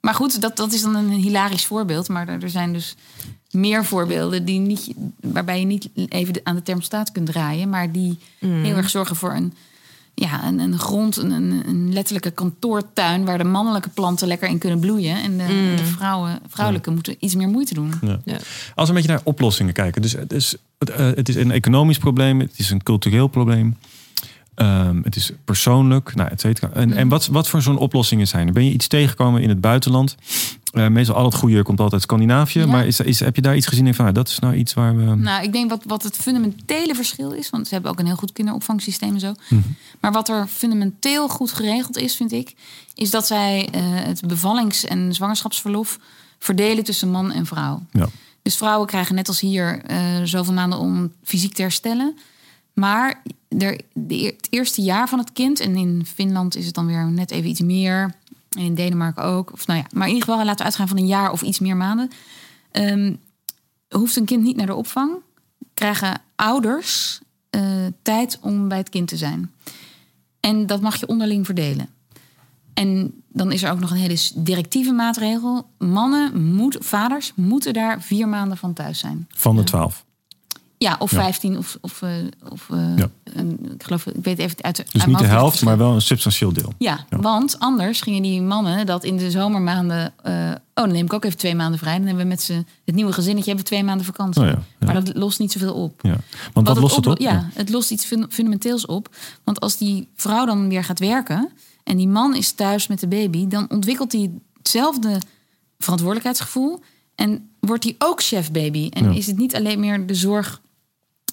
[0.00, 2.08] Maar goed, dat, dat is dan een hilarisch voorbeeld.
[2.08, 2.94] Maar er, er zijn dus
[3.50, 4.88] meer voorbeelden die niet,
[5.20, 8.64] waarbij je niet even aan de thermostaat kunt draaien, maar die Mm.
[8.64, 9.54] heel erg zorgen voor een,
[10.14, 11.30] ja, een, een grond, een,
[11.66, 15.16] een, letterlijke kantoortuin waar de mannelijke planten lekker in kunnen bloeien.
[15.16, 15.76] En de, Mm.
[15.76, 17.92] de vrouwen, vrouwelijke moeten iets meer moeite doen.
[18.02, 18.20] ja.
[18.24, 18.32] Ja.
[18.74, 20.02] Als we een beetje naar oplossingen kijken.
[20.02, 23.76] Dus het is, het, eh, het is een economisch probleem, het is een cultureel probleem.
[24.54, 26.70] ehm, het is persoonlijk, nou, et cetera.
[26.74, 28.52] En, en wat, wat voor zo'n oplossingen zijn er?
[28.52, 30.16] Ben je iets tegengekomen in het buitenland?
[30.74, 32.58] Eh, meestal al het goede komt altijd uit Scandinavië.
[32.58, 32.66] Ja.
[32.66, 34.96] Maar is, is, heb je daar iets gezien van, nou, dat is nou iets waar
[34.96, 35.14] we...
[35.14, 38.16] Nou, ik denk wat, wat het fundamentele verschil is, want ze hebben ook een heel
[38.16, 39.34] goed kinderopvangsysteem en zo.
[39.48, 39.62] Mhm.
[40.00, 42.54] Maar wat er fundamenteel goed geregeld is, vind ik,
[42.94, 45.98] is dat zij eh, het bevallings- en zwangerschapsverlof
[46.38, 47.82] verdelen tussen man en vrouw.
[47.90, 48.08] Ja.
[48.42, 52.18] Dus vrouwen krijgen net als hier eh, zoveel maanden om fysiek te herstellen.
[52.72, 53.22] Maar
[53.58, 56.86] er, de, eer- het eerste jaar van het kind, en in Finland is het dan
[56.86, 58.14] weer net even iets meer.
[58.54, 59.52] En in Denemarken ook.
[59.52, 61.58] Of nou ja, maar in ieder geval laten we uitgaan van een jaar of iets
[61.58, 62.10] meer maanden.
[62.70, 63.14] Ehm,
[63.88, 65.12] hoeft een kind niet naar de opvang.
[65.74, 67.62] Krijgen ouders eh,
[68.02, 69.52] tijd om bij het kind te zijn.
[70.40, 71.88] En dat mag je onderling verdelen.
[72.74, 75.66] En dan is er ook nog een hele directieve maatregel.
[75.78, 79.26] Mannen, moet, vaders, moeten daar vier maanden van thuis zijn.
[79.28, 80.04] Van de twaalf.
[80.84, 81.22] Ja, of Ja.
[81.22, 82.10] 15 of, of, eh,
[82.48, 83.08] of eh, Ja.
[83.24, 86.02] een, ik geloof, ik weet even uit, Dus uit niet de helft, maar wel een
[86.02, 86.72] substantieel deel.
[86.78, 87.18] Ja, Ja.
[87.20, 90.12] want anders gingen die mannen dat in de zomermaanden.
[90.22, 90.54] eh, oh,
[90.84, 91.96] dan neem ik ook even twee maanden vrij.
[91.96, 94.42] Dan hebben we met z'n het nieuwe gezinnetje hebben we twee maanden vakantie.
[94.42, 94.52] Oh.
[94.78, 96.00] Maar dat lost niet zoveel op.
[96.02, 96.16] Ja.
[96.52, 97.18] Want wat lost het op?
[97.18, 99.16] Ja, het lost iets fun- fundamenteels op.
[99.44, 101.50] Want als die vrouw dan weer gaat werken
[101.84, 105.18] en die man is thuis met de baby, dan ontwikkelt hij hetzelfde
[105.78, 106.80] verantwoordelijkheidsgevoel
[107.14, 108.88] en wordt hij ook chef baby.
[108.90, 110.60] En is het niet alleen meer de zorg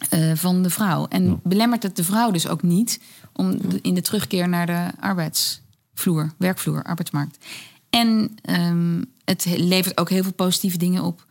[0.09, 1.05] eh, van de vrouw.
[1.07, 2.99] En belemmert het de vrouw dus ook niet
[3.33, 7.45] om de- in de terugkeer naar de arbeidsvloer, werkvloer, arbeidsmarkt.
[7.89, 11.25] En ehm, het levert ook heel veel positieve dingen op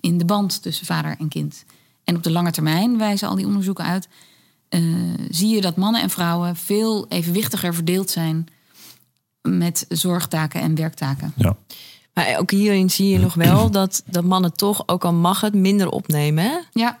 [0.00, 1.64] in de band tussen vader en kind.
[2.04, 4.08] En op de lange termijn wijzen al die onderzoeken uit.
[4.68, 4.82] eh,
[5.30, 8.46] zie je dat mannen en vrouwen veel evenwichtiger verdeeld zijn
[9.42, 11.32] met zorgtaken en werktaken.
[11.36, 11.56] Ja.
[12.14, 15.54] Maar ook hierin zie je nog wel dat, dat mannen toch, ook al mag het,
[15.54, 16.44] minder opnemen.
[16.44, 16.58] Hè?
[16.72, 17.00] Ja,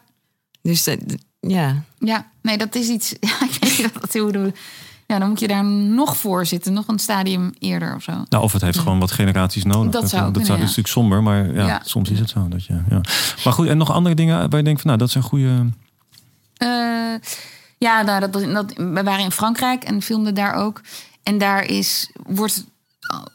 [0.68, 0.98] Dus dat-
[1.40, 3.14] ja, ja, nee, dat is iets.
[3.20, 4.52] Ja, ik weet niet dat.
[5.06, 8.12] Ja, dan moet je daar nog voor zitten, nog een stadium eerder of zo.
[8.28, 9.92] Nou, of het heeft gewoon wat generaties nodig.
[9.92, 10.64] Dat zou dat kunnen, zou, ja.
[10.64, 11.80] is natuurlijk somber, maar ja, Ja.
[11.84, 12.48] soms is het zo.
[12.48, 13.00] Dat je, ja.
[13.44, 15.66] Maar goed, en nog andere dingen waar je denkt van, nou, dat zijn goede...
[16.56, 16.68] Eh,
[17.78, 20.80] ja, nou, dat, dat, we waren in Frankrijk en filmden daar ook.
[21.22, 22.64] En daar is, wordt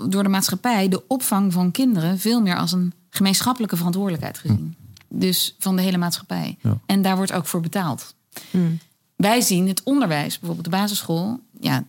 [0.07, 4.75] door de maatschappij de opvang van kinderen veel meer als een gemeenschappelijke verantwoordelijkheid gezien.
[5.09, 6.57] Dus van de hele maatschappij.
[6.61, 6.77] Ja.
[6.85, 8.15] En daar wordt ook voor betaald.
[8.51, 8.79] Hmm.
[9.15, 11.83] Wij zien het onderwijs, bijvoorbeeld de basisschool, ja,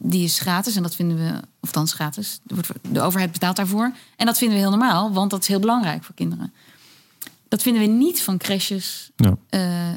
[0.00, 2.40] die is gratis en dat vinden we, of dan gratis.
[2.46, 3.92] Er wordt- De overheid betaalt daarvoor.
[4.16, 6.52] En dat vinden we heel normaal, want dat is heel belangrijk voor kinderen.
[7.48, 9.36] Dat vinden we niet van crèches, Ja.
[9.48, 9.96] eh, eh,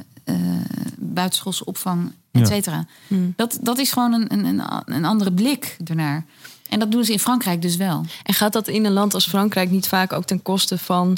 [0.98, 2.86] buitenschoolse opvang, et cetera.
[3.08, 3.34] Hmm.
[3.36, 6.26] Dat, dat is gewoon een, een, een, een andere blik ernaar.
[6.70, 8.06] En dat doen ze in Frankrijk dus wel.
[8.24, 11.18] En gaat dat in een land als Frankrijk niet vaak ook ten koste van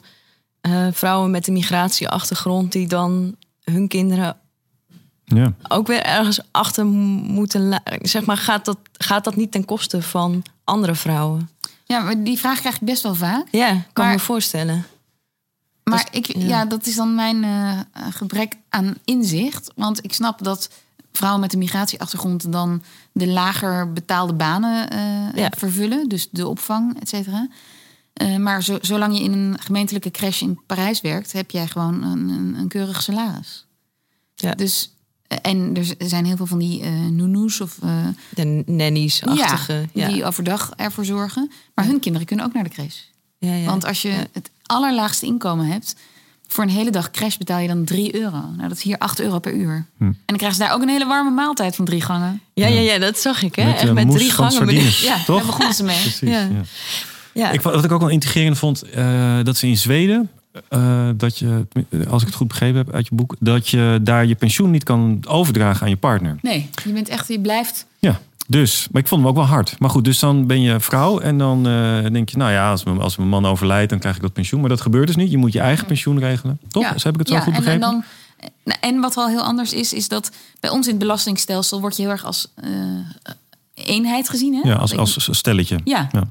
[0.62, 4.38] eh, vrouwen met een migratieachtergrond die dan hun kinderen
[5.26, 5.54] Ja.
[5.68, 10.44] ook weer ergens achter moeten Zeg maar, gaat dat, gaat dat niet ten koste van
[10.64, 11.50] andere vrouwen?
[11.86, 13.46] Ja, maar die vraag krijg ik best wel vaak.
[13.52, 14.86] Ja, kan Maar- me voorstellen.
[15.84, 16.46] Maar Dus- ik, ja.
[16.48, 16.66] ja.
[16.66, 17.80] dat is dan mijn eh,
[18.10, 19.72] gebrek aan inzicht.
[19.76, 20.70] Want ik snap dat
[21.12, 25.52] vrouwen met een migratieachtergrond dan de lager betaalde banen eh, Ja.
[25.58, 26.10] vervullen.
[26.10, 27.48] Dus de opvang, et cetera.
[28.20, 32.04] Eh, maar zo, zolang je in een gemeentelijke crash in Parijs werkt, heb jij gewoon
[32.04, 33.66] een, een, een keurig salaris.
[34.36, 34.54] Ja.
[34.56, 34.92] Dus,
[35.28, 39.88] eh, en er zijn heel veel van die eh noenoes of eh, De nannies-achtige.
[39.94, 41.52] Ja, die overdag ervoor zorgen.
[41.76, 42.96] Maar hun kinderen kunnen ook naar de crash.
[43.38, 43.66] ja, ja.
[43.66, 44.26] Want als je Ja.
[44.32, 45.96] het allerlaagste inkomen hebt,
[46.48, 48.40] voor een hele dag crash betaal je dan 3 euro.
[48.56, 49.86] Nou, dat is hier 8 euro per uur.
[49.98, 50.04] Hm.
[50.04, 52.42] En dan krijgen ze daar ook een hele warme maaltijd van drie gangen.
[52.54, 53.56] ja, ja, ja, dat zag ik.
[53.56, 53.66] Hè?
[53.66, 54.74] Met, Echt met drie gangen.
[55.02, 55.38] Ja, Toch?
[55.38, 56.02] daar begonnen ze mee.
[56.02, 56.48] Precies, Ja.
[57.40, 57.52] Ja.
[57.52, 60.30] Ik, wat ik ook wel intrigerend vond, eh, dat ze in Zweden,
[60.70, 61.68] eh, dat je,
[62.10, 64.84] als ik het goed begrepen heb uit je boek, dat je daar je pensioen niet
[64.84, 66.38] kan overdragen aan je partner.
[66.42, 67.86] Nee, je bent echt, je blijft.
[68.00, 68.88] Ja, dus.
[68.92, 69.76] Maar ik vond hem ook wel hard.
[69.80, 72.84] Maar goed, dus dan ben je vrouw en dan eh, denk je, nou ja, als,
[72.84, 74.60] mijn- als mijn man overlijdt, dan krijg ik dat pensioen.
[74.60, 75.32] Maar dat gebeurt dus niet.
[75.32, 76.60] Je moet je eigen pensioen regelen.
[76.68, 76.84] Toch?
[76.84, 76.92] Ja.
[76.92, 77.88] Dus heb ik het zo Ja, goed en, begrepen?
[77.88, 78.04] en,
[78.64, 81.96] dan, en wat wel heel anders is, is dat bij ons in het belastingstelsel word
[81.96, 82.48] je heel erg als
[83.74, 84.54] eenheid gezien.
[84.54, 84.70] Hè?
[84.70, 85.80] ja, als, als stelletje.
[85.84, 86.08] ja.
[86.12, 86.24] Ja.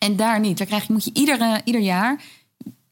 [0.00, 0.58] En daar niet.
[0.58, 2.20] Daar krijg je, moet je ieder, ieder jaar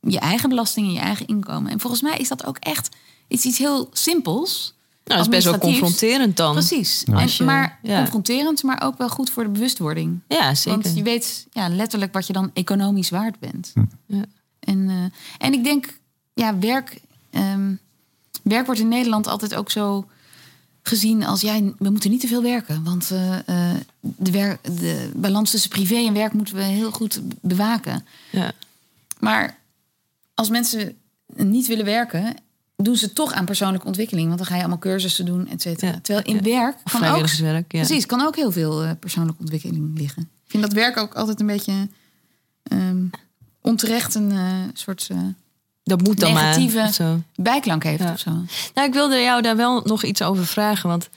[0.00, 1.70] je eigen belasting en je eigen inkomen.
[1.70, 2.96] En volgens mij is dat ook echt
[3.28, 4.74] iets, iets heel simpels.
[5.04, 6.52] Nou, dat is best wel confronterend dan.
[6.52, 7.02] Precies.
[7.06, 7.26] Ja.
[7.38, 7.98] En, maar ja.
[7.98, 10.20] confronterend, maar ook wel goed voor de bewustwording.
[10.28, 10.82] Ja, zeker.
[10.82, 13.72] Want je weet ja, letterlijk wat je dan economisch waard bent.
[13.74, 13.84] Hm.
[14.06, 14.24] Ja.
[14.61, 15.98] En, eh, en ik denk,
[16.34, 17.00] ja, werk,
[17.30, 17.74] ehm,
[18.42, 20.06] werk wordt in Nederland altijd ook zo
[20.89, 22.84] gezien als jij, we moeten niet te veel werken.
[22.84, 27.20] Want eh, eh, de, wer- de balans tussen privé en werk moeten we heel goed
[27.41, 28.07] bewaken.
[28.30, 28.53] Ja.
[29.20, 29.59] Maar
[30.34, 30.97] als mensen
[31.36, 32.36] niet willen werken,
[32.76, 34.26] doen ze toch aan persoonlijke ontwikkeling.
[34.26, 35.91] Want dan ga je allemaal cursussen doen, et cetera.
[35.93, 36.43] Ja, Terwijl in ja.
[36.43, 37.26] werk kan ook.
[37.28, 37.62] Ja.
[37.68, 40.22] precies, kan ook heel veel eh, persoonlijke ontwikkeling liggen.
[40.22, 41.89] Ik vind dat werk ook altijd een beetje
[42.62, 43.05] ehm,
[43.61, 45.09] onterecht een eh, soort
[45.89, 46.86] Dat moet dan negatieve- maar.
[46.89, 47.20] of Zo.
[47.34, 48.12] bijklank heeft Ja.
[48.12, 48.30] of zo.
[48.74, 50.89] Nou, ik wilde jou daar wel nog iets over vragen.
[50.89, 51.09] Want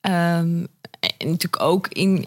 [0.00, 0.58] ehm,
[1.18, 2.24] natuurlijk ook in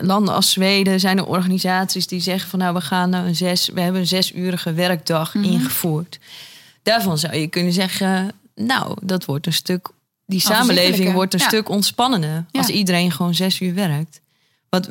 [0.00, 3.68] landen als Zweden zijn er organisaties die zeggen van nou, we gaan nou een zes,
[3.68, 5.44] we hebben een zesurige werkdag Mhm.
[5.44, 6.18] ingevoerd.
[6.82, 9.88] Daarvan zou je kunnen zeggen, nou, dat wordt een stuk,
[10.26, 11.46] die samenleving wordt een ja.
[11.46, 12.60] stuk ontspannender Ja.
[12.60, 14.20] als iedereen gewoon zes uur werkt.
[14.68, 14.88] Wat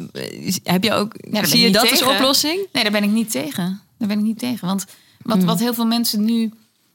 [0.63, 1.15] heb je ook?
[1.41, 2.59] zie je dat als oplossing?
[2.73, 3.81] Nee, daar ben ik niet tegen.
[3.97, 4.67] Daar ben ik niet tegen.
[4.67, 4.85] Want
[5.27, 5.45] wat, Hmm.
[5.45, 6.51] wat heel veel mensen nu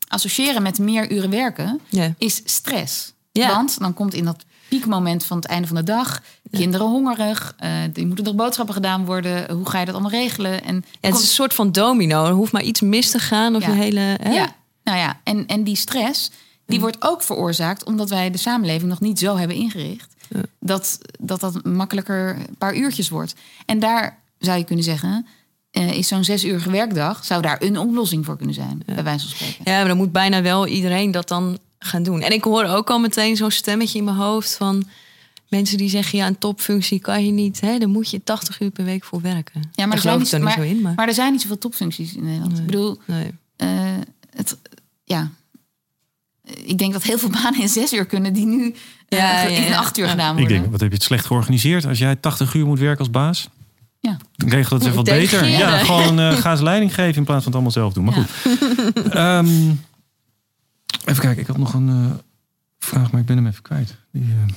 [0.09, 1.81] associëren met meer uren werken,
[2.19, 3.13] is stress.
[3.33, 7.55] Want dan komt in dat piekmoment van het einde van de dag, kinderen hongerig.
[7.59, 9.51] eh er moeten nog boodschappen gedaan worden.
[9.53, 10.65] Hoe ga je dat allemaal regelen?
[10.65, 12.25] En Ja, het is een soort van domino.
[12.27, 13.69] Er hoeft maar iets mis te gaan of Ja.
[13.69, 14.01] je hele...
[14.23, 14.33] Hè?
[14.33, 14.55] Ja,
[14.85, 16.31] nou ja, en, en die stress,
[16.67, 20.15] die wordt ook veroorzaakt omdat wij de samenleving nog niet zo hebben ingericht.
[20.61, 23.35] Dat, dat dat makkelijker een paar uurtjes wordt.
[23.67, 25.27] En daar zou je kunnen zeggen,
[25.73, 29.27] eh, is zo'n zes uur werkdag, zou daar een oplossing voor kunnen zijn, bij wijze
[29.29, 29.73] van spreken.
[29.73, 32.21] Ja, maar dan moet bijna wel iedereen dat dan gaan doen.
[32.23, 34.85] En ik hoor ook al meteen zo'n stemmetje in mijn hoofd van
[35.49, 37.61] mensen die zeggen: ja, een topfunctie kan je niet.
[37.61, 37.79] Hè?
[37.79, 39.61] Dan moet je 80 uur per week voor werken.
[39.63, 40.81] Ja, Daar maar, er geloof zijn ik niet, maar, zo in.
[40.83, 42.59] Maar, maar er zijn niet zoveel topfuncties in Nederland.
[42.59, 43.31] Ik bedoel, nee.
[43.57, 43.69] eh,
[44.37, 44.57] het,
[45.05, 45.31] ja,
[46.45, 48.75] ik denk dat heel veel banen in zes uur kunnen die nu
[49.09, 49.77] eh, Ja, ja, in ja.
[49.79, 50.11] acht uur Ja.
[50.11, 50.59] gedaan Ik worden.
[50.59, 51.85] denk, wat heb je het slecht georganiseerd?
[51.87, 53.49] Als jij 80 uur moet werken als baas,
[54.03, 54.17] Ja.
[54.47, 55.49] regel het even wat beter.
[55.49, 58.05] Ja, gewoon eh ga eens leiding geven in plaats van het allemaal zelf doen.
[58.05, 58.23] Maar Ja.
[58.25, 59.13] goed.
[59.13, 59.47] Ehm,
[61.05, 62.17] even kijken, ik had nog een eh,
[62.79, 63.95] vraag, maar ik ben hem even kwijt.
[64.13, 64.55] Die, eh,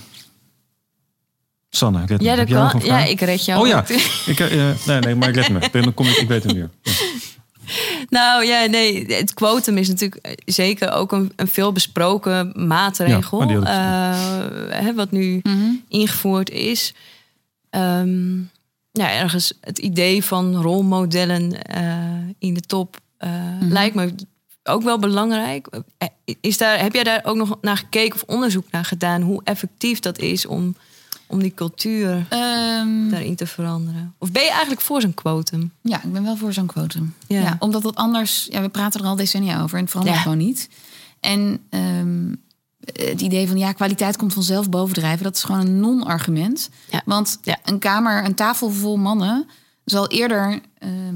[1.69, 2.23] Sanne, red me.
[2.23, 2.81] Ja, Heb dat kan.
[2.85, 3.61] Ja, ik red jou.
[3.61, 3.85] Oh ja,
[4.31, 4.39] ik,
[4.85, 5.81] nee, nee, maar ik red me.
[5.81, 6.69] Dan kom ik, ik weet hem weer.
[6.81, 6.91] Ja.
[8.09, 13.49] Nou ja, nee, het quotum is natuurlijk zeker ook een, een veel besproken maatregel.
[13.49, 15.55] Ja, wat nu Mhm.
[15.87, 16.93] ingevoerd is.
[17.69, 18.33] Ehm,
[18.97, 21.83] ja, ergens het idee van rolmodellen eh,
[22.39, 23.71] in de top eh, Mhm.
[23.71, 24.13] lijkt me
[24.63, 25.67] ook wel belangrijk.
[25.97, 26.07] Eh,
[26.41, 29.99] Is daar, heb jij daar ook nog naar gekeken of onderzoek naar gedaan hoe effectief
[29.99, 30.75] dat is om,
[31.27, 34.13] om die cultuur Ehm, daarin te veranderen?
[34.17, 35.71] Of ben je eigenlijk voor zo'n quotum?
[35.81, 37.13] Ja, ik ben wel voor zo'n quotum.
[37.27, 37.41] Ja.
[37.41, 37.55] Ja.
[37.59, 40.23] omdat het anders, ja, we praten er al decennia over en het verandert Ja.
[40.23, 40.69] gewoon niet.
[41.19, 42.33] En ehm,
[42.93, 46.69] het idee van ja, kwaliteit komt vanzelf bovendrijven, dat is gewoon een non-argument.
[46.89, 47.01] Ja.
[47.05, 47.57] Want Ja.
[47.63, 49.47] een kamer, een tafel vol mannen,
[49.85, 51.15] zal eerder, ehm,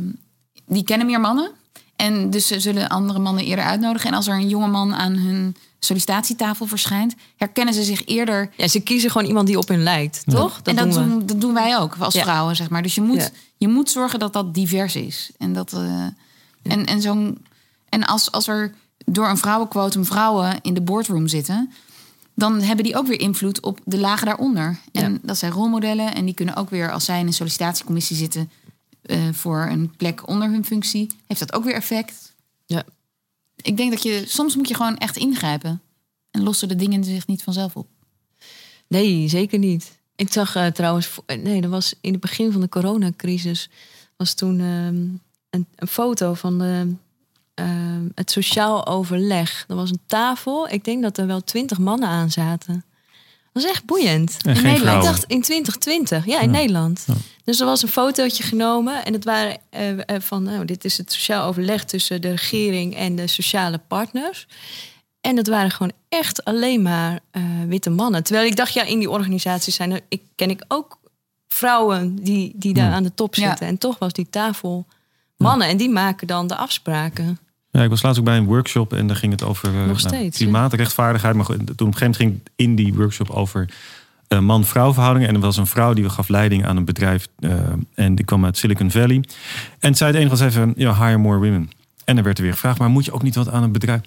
[0.67, 1.51] die kennen meer mannen.
[1.95, 4.09] En dus ze zullen andere mannen eerder uitnodigen.
[4.09, 8.67] En als er een jonge man aan hun sollicitatietafel verschijnt, herkennen ze zich eerder Ja,
[8.67, 10.59] ze kiezen gewoon iemand die op hun lijkt, toch?
[10.63, 11.25] en dat doen we.
[11.25, 12.81] dat doen wij ook als vrouwen, zeg maar.
[12.81, 15.31] Dus je moet, je moet zorgen dat dat divers is.
[15.37, 16.05] En, dat, eh,
[16.63, 17.45] en, en, zo'n,
[17.89, 18.73] en als, als er
[19.11, 21.71] door een vrouwenquotum vrouwen in de boardroom zitten...
[22.33, 24.79] dan hebben die ook weer invloed op de lagen daaronder.
[24.91, 25.19] En Ja.
[25.21, 26.13] dat zijn rolmodellen.
[26.15, 28.51] En die kunnen ook weer, als zij in een sollicitatiecommissie zitten...
[29.01, 32.33] eh, voor een plek onder hun functie, heeft dat ook weer effect.
[32.65, 32.83] Ja.
[33.55, 35.81] Ik denk dat je, soms moet je gewoon echt ingrijpen.
[36.31, 37.87] En lossen de dingen zich niet vanzelf op.
[38.87, 39.97] Nee, zeker niet.
[40.15, 43.69] Ik zag eh, trouwens, vo- nee, dat was in het begin van de coronacrisis,
[44.17, 44.95] was toen ehm,
[45.49, 46.93] een, een foto van de,
[47.59, 49.65] ehm, het sociaal overleg.
[49.67, 52.73] Er was een tafel, ik denk dat er wel twintig mannen aan zaten.
[53.53, 54.37] Dat was echt boeiend.
[54.45, 55.03] En geen Nederland.
[55.03, 56.57] Ik dacht in 2020, ja, in Ja.
[56.57, 57.03] Nederland.
[57.07, 57.13] Ja.
[57.43, 60.97] Dus er was een fotootje genomen en het waren eh, eh, van, nou, dit is
[60.97, 64.47] het sociaal overleg tussen de regering en de sociale partners.
[65.21, 68.23] En dat waren gewoon echt alleen maar eh, witte mannen.
[68.23, 70.99] Terwijl ik dacht, ja, in die organisaties zijn er, ik ken ik ook
[71.47, 72.93] vrouwen die, die daar Ja.
[72.95, 73.47] aan de top Ja.
[73.49, 73.67] zitten.
[73.67, 74.85] En toch was die tafel
[75.37, 77.39] mannen en die maken dan de afspraken.
[77.79, 80.29] Ja, ik was laatst ook bij een workshop en daar ging het over eh, nou,
[80.29, 81.35] klimaatrechtvaardigheid.
[81.35, 83.69] Maar toen op een gegeven moment ging het in die workshop over
[84.27, 85.27] eh, man-vrouw verhoudingen.
[85.29, 87.51] En er was een vrouw die gaf leiding aan een bedrijf eh,
[87.93, 89.23] en die kwam uit Silicon Valley.
[89.79, 91.69] En zei het enige was even, ja, hire more women.
[92.05, 94.01] En er werd er weer gevraagd, maar moet je ook niet wat aan een bedrijf?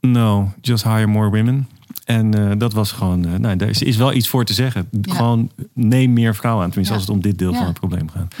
[0.00, 1.68] No, just hire more women.
[2.04, 4.88] En dat was gewoon, nou, daar is, is wel iets voor te zeggen.
[5.02, 5.14] Ja.
[5.14, 7.00] Gewoon neem meer vrouwen aan, tenminste Ja.
[7.00, 7.56] als het om dit deel Ja.
[7.58, 8.34] van het probleem gaat.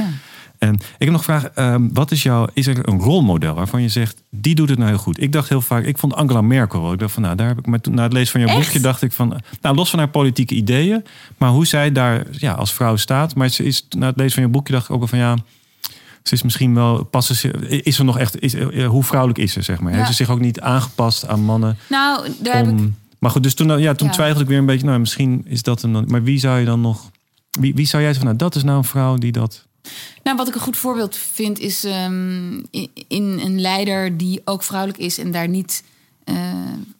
[0.58, 3.88] En ik heb nog gevraagd, ehm, wat is jouw, is er een rolmodel waarvan je
[3.88, 5.22] zegt, die doet het nou heel goed?
[5.22, 6.92] Ik dacht heel vaak, ik vond Angela Merkel wel.
[6.92, 8.58] Ik dacht van, nou, daar heb ik, maar toen, na het lezen van jouw Echt?
[8.58, 11.04] boekje dacht ik van, nou, los van haar politieke ideeën,
[11.36, 13.34] maar hoe zij daar ja, als vrouw staat.
[13.34, 15.36] Maar ze is, na het lezen van je boekje dacht ik ook wel van, ja,
[16.22, 17.48] ze is misschien wel, passen ze,
[17.82, 19.90] is ze nog echt, is, eh, hoe vrouwelijk is ze, zeg maar?
[19.90, 19.96] Ja.
[19.96, 21.76] Heeft ze zich ook niet aangepast aan mannen?
[21.88, 24.12] Nou, daar heb ik Om, maar goed, dus toen, ja, toen Ja.
[24.12, 26.80] twijfelde ik weer een beetje, nou, misschien is dat een, maar wie zou je dan
[26.80, 27.10] nog,
[27.50, 29.66] wie, wie zou jij zeggen van, nou, dat is nou een vrouw die dat...
[30.22, 34.62] Nou, wat ik een goed voorbeeld vind is ehm, in, in een leider die ook
[34.62, 35.82] vrouwelijk is en daar niet
[36.24, 36.34] eh,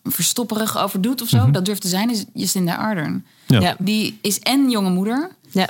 [0.05, 1.51] verstopperig over doet of zo.
[1.51, 3.26] Dat durft te zijn, is Jacinda Ardern.
[3.47, 3.61] Ja.
[3.61, 3.76] Ja.
[3.78, 5.68] Die is en jonge moeder, Ja.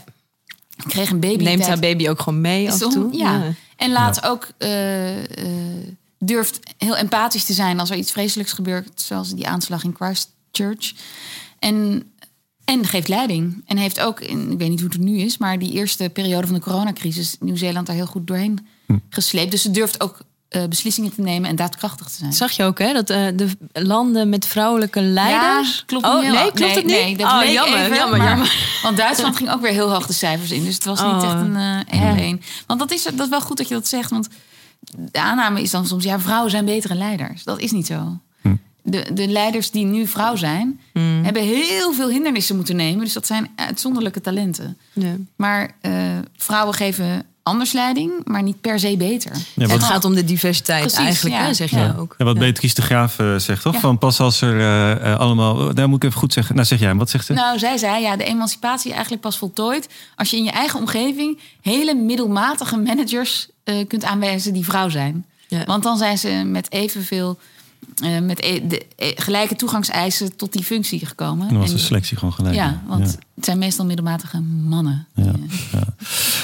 [0.86, 1.44] kreeg een baby.
[1.44, 3.16] Neemt haar baby ook gewoon mee af en toe.
[3.16, 3.42] Ja.
[3.76, 5.86] En laat ook eh, eh,
[6.18, 10.92] durft heel empathisch te zijn als er iets vreselijks gebeurt, zoals die aanslag in Christchurch.
[11.58, 12.02] En,
[12.68, 13.62] en geeft leiding.
[13.66, 16.46] En heeft ook, in, ik weet niet hoe het nu is, maar die eerste periode
[16.46, 18.66] van de coronacrisis, Nieuw-Zeeland daar heel goed doorheen
[19.10, 19.50] gesleept.
[19.50, 22.32] Dus ze durft ook eh, beslissingen te nemen en daadkrachtig te zijn.
[22.32, 22.92] Zag je ook, hè?
[22.92, 25.76] Dat eh, de landen met vrouwelijke leiders...
[25.76, 26.94] Ja, klopt oh, niet nee, klopt het niet?
[26.94, 28.80] Nee, dat oh, jammer, even, jammer, maar- jammer.
[28.82, 30.64] Want Duitsland ging ook weer heel hoog de cijfers in.
[30.64, 31.24] Dus het was niet Oh.
[31.24, 32.40] echt een eh één op één.
[32.66, 34.10] Want dat is, dat is wel goed dat je dat zegt.
[34.10, 34.28] Want
[34.96, 36.04] de aanname is dan soms...
[36.04, 37.44] ja, vrouwen zijn betere leiders.
[37.44, 38.20] Dat is niet zo.
[38.91, 41.24] De, de leiders die nu vrouw zijn, Mm.
[41.24, 43.05] hebben heel veel hindernissen moeten nemen.
[43.05, 44.76] Dus dat zijn uitzonderlijke talenten.
[44.93, 45.14] Ja.
[45.36, 45.93] Maar eh,
[46.36, 49.32] vrouwen geven anders leiding, maar niet per se beter.
[49.55, 51.43] Ja, Het gaat om de diversiteit Precies, eigenlijk, ja.
[51.45, 51.84] hè, zeg Ja.
[51.84, 52.14] je ook.
[52.18, 52.39] ja, wat.
[52.39, 53.72] Beatrice de Graaf eh, zegt, toch?
[53.74, 53.80] Ja.
[53.80, 54.61] Van pas als er
[55.03, 55.74] eh, allemaal...
[55.74, 56.55] Daar moet ik even goed zeggen.
[56.55, 56.99] Nou, zeg jij hem.
[56.99, 57.32] Wat zegt ze?
[57.32, 59.89] Nou, zij zei, ja, de emancipatie eigenlijk pas voltooid...
[60.16, 65.26] als je in je eigen omgeving hele middelmatige managers eh, kunt aanwijzen die vrouw zijn.
[65.49, 65.64] Ja.
[65.64, 67.39] Want dan zijn ze met evenveel...
[68.03, 71.49] eh, met e- de, e- gelijke toegangseisen tot die functie gekomen.
[71.49, 72.55] dan was En- de selectie gewoon gelijk.
[72.55, 73.14] Ja, want Ja.
[73.35, 75.07] het zijn meestal middelmatige mannen.
[75.14, 75.33] Ja,
[75.72, 75.85] ja.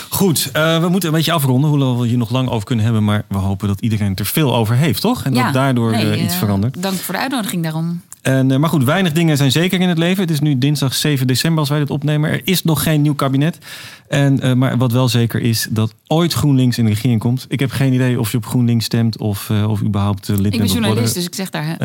[0.09, 1.71] Goed, eh, we moeten een beetje afronden.
[1.71, 3.05] Hoewel we hier nog lang over kunnen hebben.
[3.05, 5.25] Maar we hopen dat iedereen er veel over heeft, toch?
[5.25, 6.83] En dat daardoor nee, eh, iets eh, verandert.
[6.83, 8.01] Dank voor de uitnodiging daarom.
[8.25, 10.23] En, eh, maar goed, weinig dingen zijn zeker in het leven.
[10.23, 12.31] Het is nu dinsdag 7 december als wij dit opnemen.
[12.31, 13.59] Er is nog geen nieuw kabinet.
[14.09, 17.47] En, eh, maar wat wel zeker is, dat ooit GroenLinks in de regering komt.
[17.49, 20.53] Ik heb geen idee of je op GroenLinks stemt of, eh, of überhaupt eh, lid
[20.53, 20.87] Ik bent ben of worden.
[20.87, 21.77] journalist, dus ik zeg daar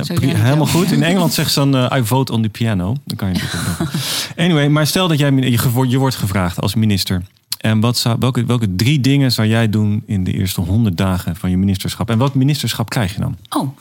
[0.43, 0.91] helemaal goed.
[0.91, 2.95] In Engeland zeggen ze dan I vote on the piano.
[3.05, 3.91] Dan kan je natuurlijk.
[4.37, 7.21] Anyway, maar stel dat jij je, je wordt gevraagd als minister.
[7.57, 11.35] En wat zou, welke, welke drie dingen zou jij doen in de eerste 100 dagen
[11.35, 12.09] van je ministerschap?
[12.09, 13.37] En wat ministerschap krijg je dan?
[13.49, 13.77] Oh.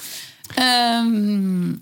[0.54, 1.72] Ehm,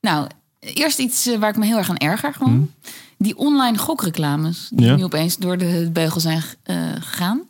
[0.00, 0.26] nou,
[0.60, 2.32] eerst iets eh, waar ik me heel erg aan erger.
[2.34, 2.70] Gewoon.
[3.18, 4.68] Die online gokreclames.
[4.72, 4.96] Die Ja.
[4.96, 7.42] nu opeens door de beugel zijn eh, gegaan.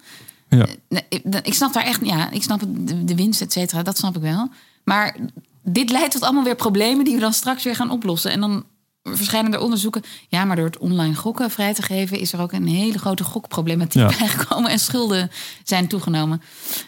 [0.48, 0.66] Ja.
[0.88, 2.04] Nee, ik, ik snap daar echt...
[2.04, 2.60] Ja, ik snap
[3.04, 3.82] de winst, et cetera.
[3.82, 4.48] Dat snap ik wel.
[4.84, 5.16] Maar
[5.62, 7.04] dit leidt tot allemaal weer problemen...
[7.04, 8.30] die we dan straks weer gaan oplossen.
[8.30, 8.64] En dan
[9.02, 10.02] verschijnen er onderzoeken...
[10.28, 12.18] ja, maar door het online gokken vrij te geven...
[12.18, 14.06] is er ook een hele grote gokproblematiek Ja.
[14.18, 14.70] bijgekomen...
[14.70, 15.30] en schulden
[15.64, 16.42] zijn toegenomen.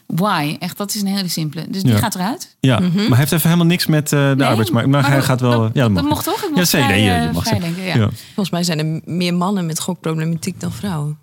[0.07, 0.57] Why?
[0.59, 1.65] Echt, dat is een hele simpele.
[1.69, 1.99] Dus die Ja.
[1.99, 2.57] gaat eruit.
[2.61, 4.89] Ja, maar hij heeft even helemaal niks met eh, de Nee, arbeidsmarkt.
[4.89, 5.61] Maar, hij dat- gaat wel...
[5.61, 6.03] Dat, ja, dat, mag.
[6.05, 6.43] mocht toch?
[6.43, 6.87] Ik Ja, zeker.
[6.87, 7.97] vrij, je- eh, je mag vrij denken, ja.
[7.97, 8.09] Ja.
[8.25, 11.19] Volgens mij zijn er meer mannen met gokproblematiek dan vrouwen.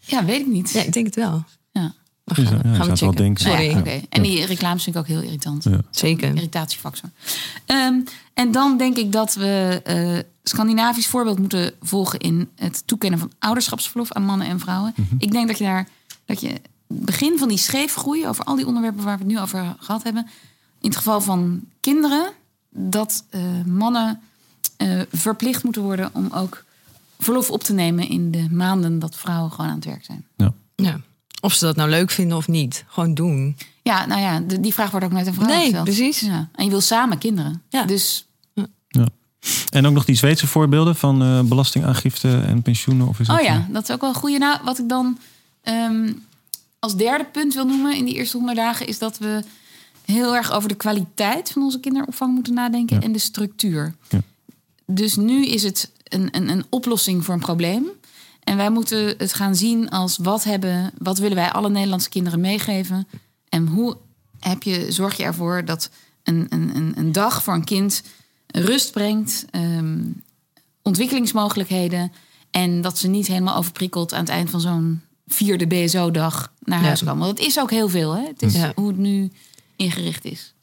[0.00, 0.70] Ja, weet ik niet.
[0.70, 1.44] Ja, ik denk het wel.
[2.24, 3.16] We gaan, ja, gaan we wel checken.
[3.16, 3.44] denken.
[3.44, 3.94] Nou Sorry.
[3.94, 4.00] ja.
[4.08, 5.64] En die reclames vind ik ook heel irritant.
[5.64, 5.80] Ja.
[5.90, 6.34] Zeker.
[6.34, 7.10] Irritatiefactor.
[7.66, 8.00] Ehm,
[8.34, 13.32] en dan denk ik dat we eh, Scandinavisch voorbeeld moeten volgen in het toekennen van
[13.38, 14.92] ouderschapsverlof aan mannen en vrouwen.
[14.96, 15.14] Mhm.
[15.18, 15.88] Ik denk dat je daar
[16.24, 19.76] dat je begin van die scheefgroei over al die onderwerpen waar we het nu over
[19.78, 20.26] gehad hebben,
[20.80, 22.32] in het geval van kinderen,
[22.70, 24.20] dat eh, mannen
[24.76, 26.64] eh, verplicht moeten worden om ook
[27.18, 30.24] verlof op te nemen in de maanden dat vrouwen gewoon aan het werk zijn.
[30.36, 30.52] Ja.
[30.76, 31.00] Ja.
[31.44, 32.84] Of ze dat nou leuk vinden of niet.
[32.88, 33.56] Gewoon doen.
[33.82, 35.84] Ja, nou ja, de- die vraag wordt ook net een vrouw Nee, gesteld.
[35.84, 36.20] precies.
[36.20, 36.48] Ja.
[36.54, 37.62] En je wil samen kinderen.
[37.68, 37.84] Ja.
[37.84, 38.26] Dus
[38.88, 39.08] Ja.
[39.72, 43.08] En ook nog die Zweedse voorbeelden van eh, belastingaangifte en pensioenen?
[43.08, 44.38] Of is dat, Oh ja, eh, dat is ook wel een goede.
[44.38, 45.18] Nou, wat ik dan
[45.62, 46.12] ehm,
[46.78, 48.86] als derde punt wil noemen in die eerste honderd dagen...
[48.86, 49.42] is dat we
[50.04, 52.96] heel erg over de kwaliteit van onze kinderopvang moeten nadenken...
[52.96, 53.02] Ja.
[53.02, 53.94] en de structuur.
[54.08, 54.20] Ja.
[54.86, 57.84] Dus nu is het een, een, een oplossing voor een probleem.
[58.44, 62.40] En wij moeten het gaan zien als wat, hebben, wat willen wij alle Nederlandse kinderen
[62.40, 63.08] meegeven...
[63.48, 63.96] en hoe
[64.40, 65.90] heb je, zorg je ervoor dat
[66.22, 68.02] een, een, een, dag voor een kind
[68.46, 69.44] rust brengt...
[69.50, 70.00] ehm,
[70.82, 72.12] ontwikkelingsmogelijkheden.
[72.50, 76.84] En dat ze niet helemaal overprikkeld aan het eind van zo'n vierde BSO-dag naar Ja.
[76.86, 77.18] huis komen.
[77.26, 78.12] Want het is ook heel veel.
[78.12, 78.22] Hè?
[78.26, 78.72] Het is Ja.
[78.74, 79.30] hoe het nu
[79.76, 80.54] ingericht is.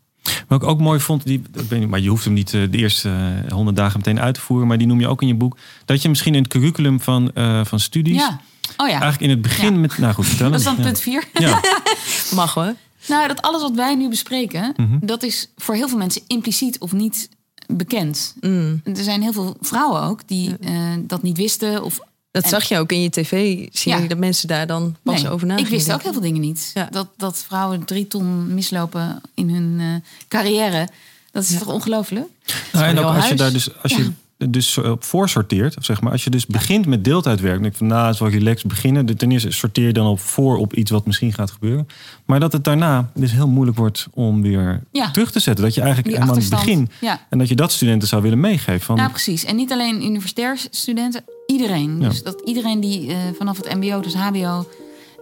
[0.48, 2.62] Wat ik ook mooi vond, die, ik weet niet, maar je hoeft hem niet eh,
[2.72, 3.10] de eerste
[3.46, 5.58] eh, honderd dagen meteen uit te voeren, maar die noem je ook in je boek.
[5.86, 8.40] Dat je misschien in het curriculum van, eh, van studies, Ja.
[8.78, 8.92] Oh ja.
[8.92, 9.80] eigenlijk in het begin Ja.
[9.80, 10.52] met, nou goed, vertellen.
[10.52, 10.84] Dat is dan Ja.
[10.84, 11.24] punt vier.
[11.34, 11.62] Ja.
[12.36, 12.74] Mag hoor.
[13.08, 14.98] Nou, dat alles wat wij nu bespreken, Mhm.
[15.02, 17.30] dat is voor heel veel mensen impliciet of niet
[17.68, 18.36] bekend.
[18.42, 18.82] Mm.
[18.84, 21.84] Er zijn heel veel vrouwen ook die eh, dat niet wisten.
[21.84, 22.00] Of,
[22.32, 24.08] Dat En- zag je ook in je tv-serie, Ja.
[24.08, 26.72] dat mensen daar dan pas Nee, over na Ik wist ook heel veel dingen niet.
[26.74, 26.88] Ja.
[26.92, 30.88] Dat, dat vrouwen drie ton mislopen in hun eh, carrière.
[31.32, 31.58] Dat is Ja.
[31.60, 32.26] toch ongelooflijk?
[32.74, 36.02] Nou, en ook als je daar dus, als je er dus op voorsorteert, of zeg
[36.02, 38.68] maar, als je dus begint met deeltijdwerk, denk ik van nou, het is wel relaxed
[38.68, 39.06] beginnen.
[39.06, 41.88] De- Ten eerste sorteer je dan op voor op iets wat misschien gaat gebeuren.
[42.26, 45.12] Maar dat het daarna dus heel moeilijk wordt om weer Ja.
[45.12, 45.64] terug te zetten.
[45.66, 47.26] Dat je eigenlijk helemaal aan het begin, Ja.
[47.30, 48.82] en dat je dat studenten zou willen meegeven.
[48.82, 49.44] Van, Ja, precies.
[49.44, 51.98] En niet alleen universitair studenten, iedereen.
[52.02, 52.08] Ja.
[52.10, 54.66] Dus dat iedereen die eh, vanaf het MBO, dus HBO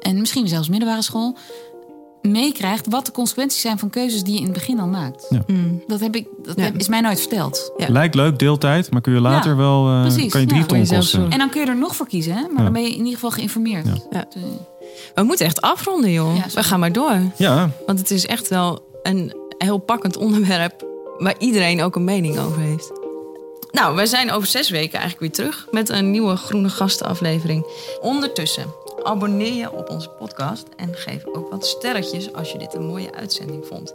[0.01, 1.38] en misschien zelfs middelbare school
[2.21, 5.25] meekrijgt wat de consequenties zijn van keuzes die je in het begin al maakt.
[5.30, 5.43] Ja.
[5.47, 5.84] Mm.
[5.88, 6.63] Dat, heb ik, dat Ja.
[6.63, 7.71] heb- is mij nooit verteld.
[7.78, 7.86] Ja.
[7.89, 10.65] Lijkt leuk, deeltijd, maar kun je later Ja, wel eh, precies, kan je drie ja.
[10.65, 11.30] ton kosten.
[11.32, 12.41] En dan kun je er nog voor kiezen, hè?
[12.41, 12.63] maar Ja.
[12.63, 13.86] dan ben je in ieder geval geïnformeerd.
[13.86, 13.93] Ja.
[14.09, 14.19] Ja.
[14.19, 14.41] Dat, eh,
[15.15, 16.36] We moeten echt afronden, joh.
[16.36, 17.19] Ja, we gaan maar door.
[17.38, 20.86] Ja, Want het is echt wel een heel pakkend onderwerp...
[21.17, 22.91] waar iedereen ook een mening over heeft.
[23.72, 25.68] Nou, wij zijn over zes weken eigenlijk weer terug...
[25.72, 27.65] met een nieuwe Groene Gastenaflevering.
[28.01, 30.68] Ondertussen, abonneer je op onze podcast...
[30.76, 33.93] en geef ook wat sterretjes als je dit een mooie uitzending vond.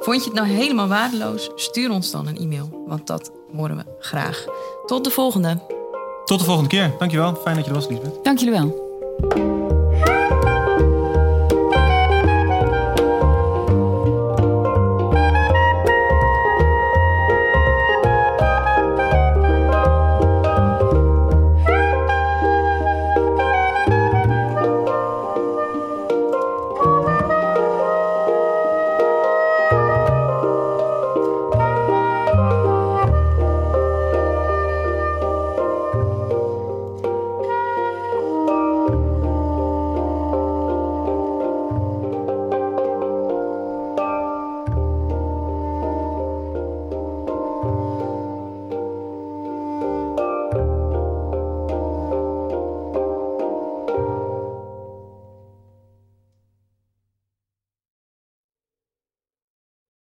[0.00, 1.50] Vond je het nou helemaal waardeloos?
[1.54, 4.44] Stuur ons dan een e-mail, want dat horen we graag.
[4.86, 5.58] Tot de volgende.
[6.24, 6.94] tot de volgende keer.
[6.98, 7.34] Dankjewel.
[7.34, 8.24] Fijn dat je er was, Liesbeth.
[8.24, 9.71] Dank jullie wel.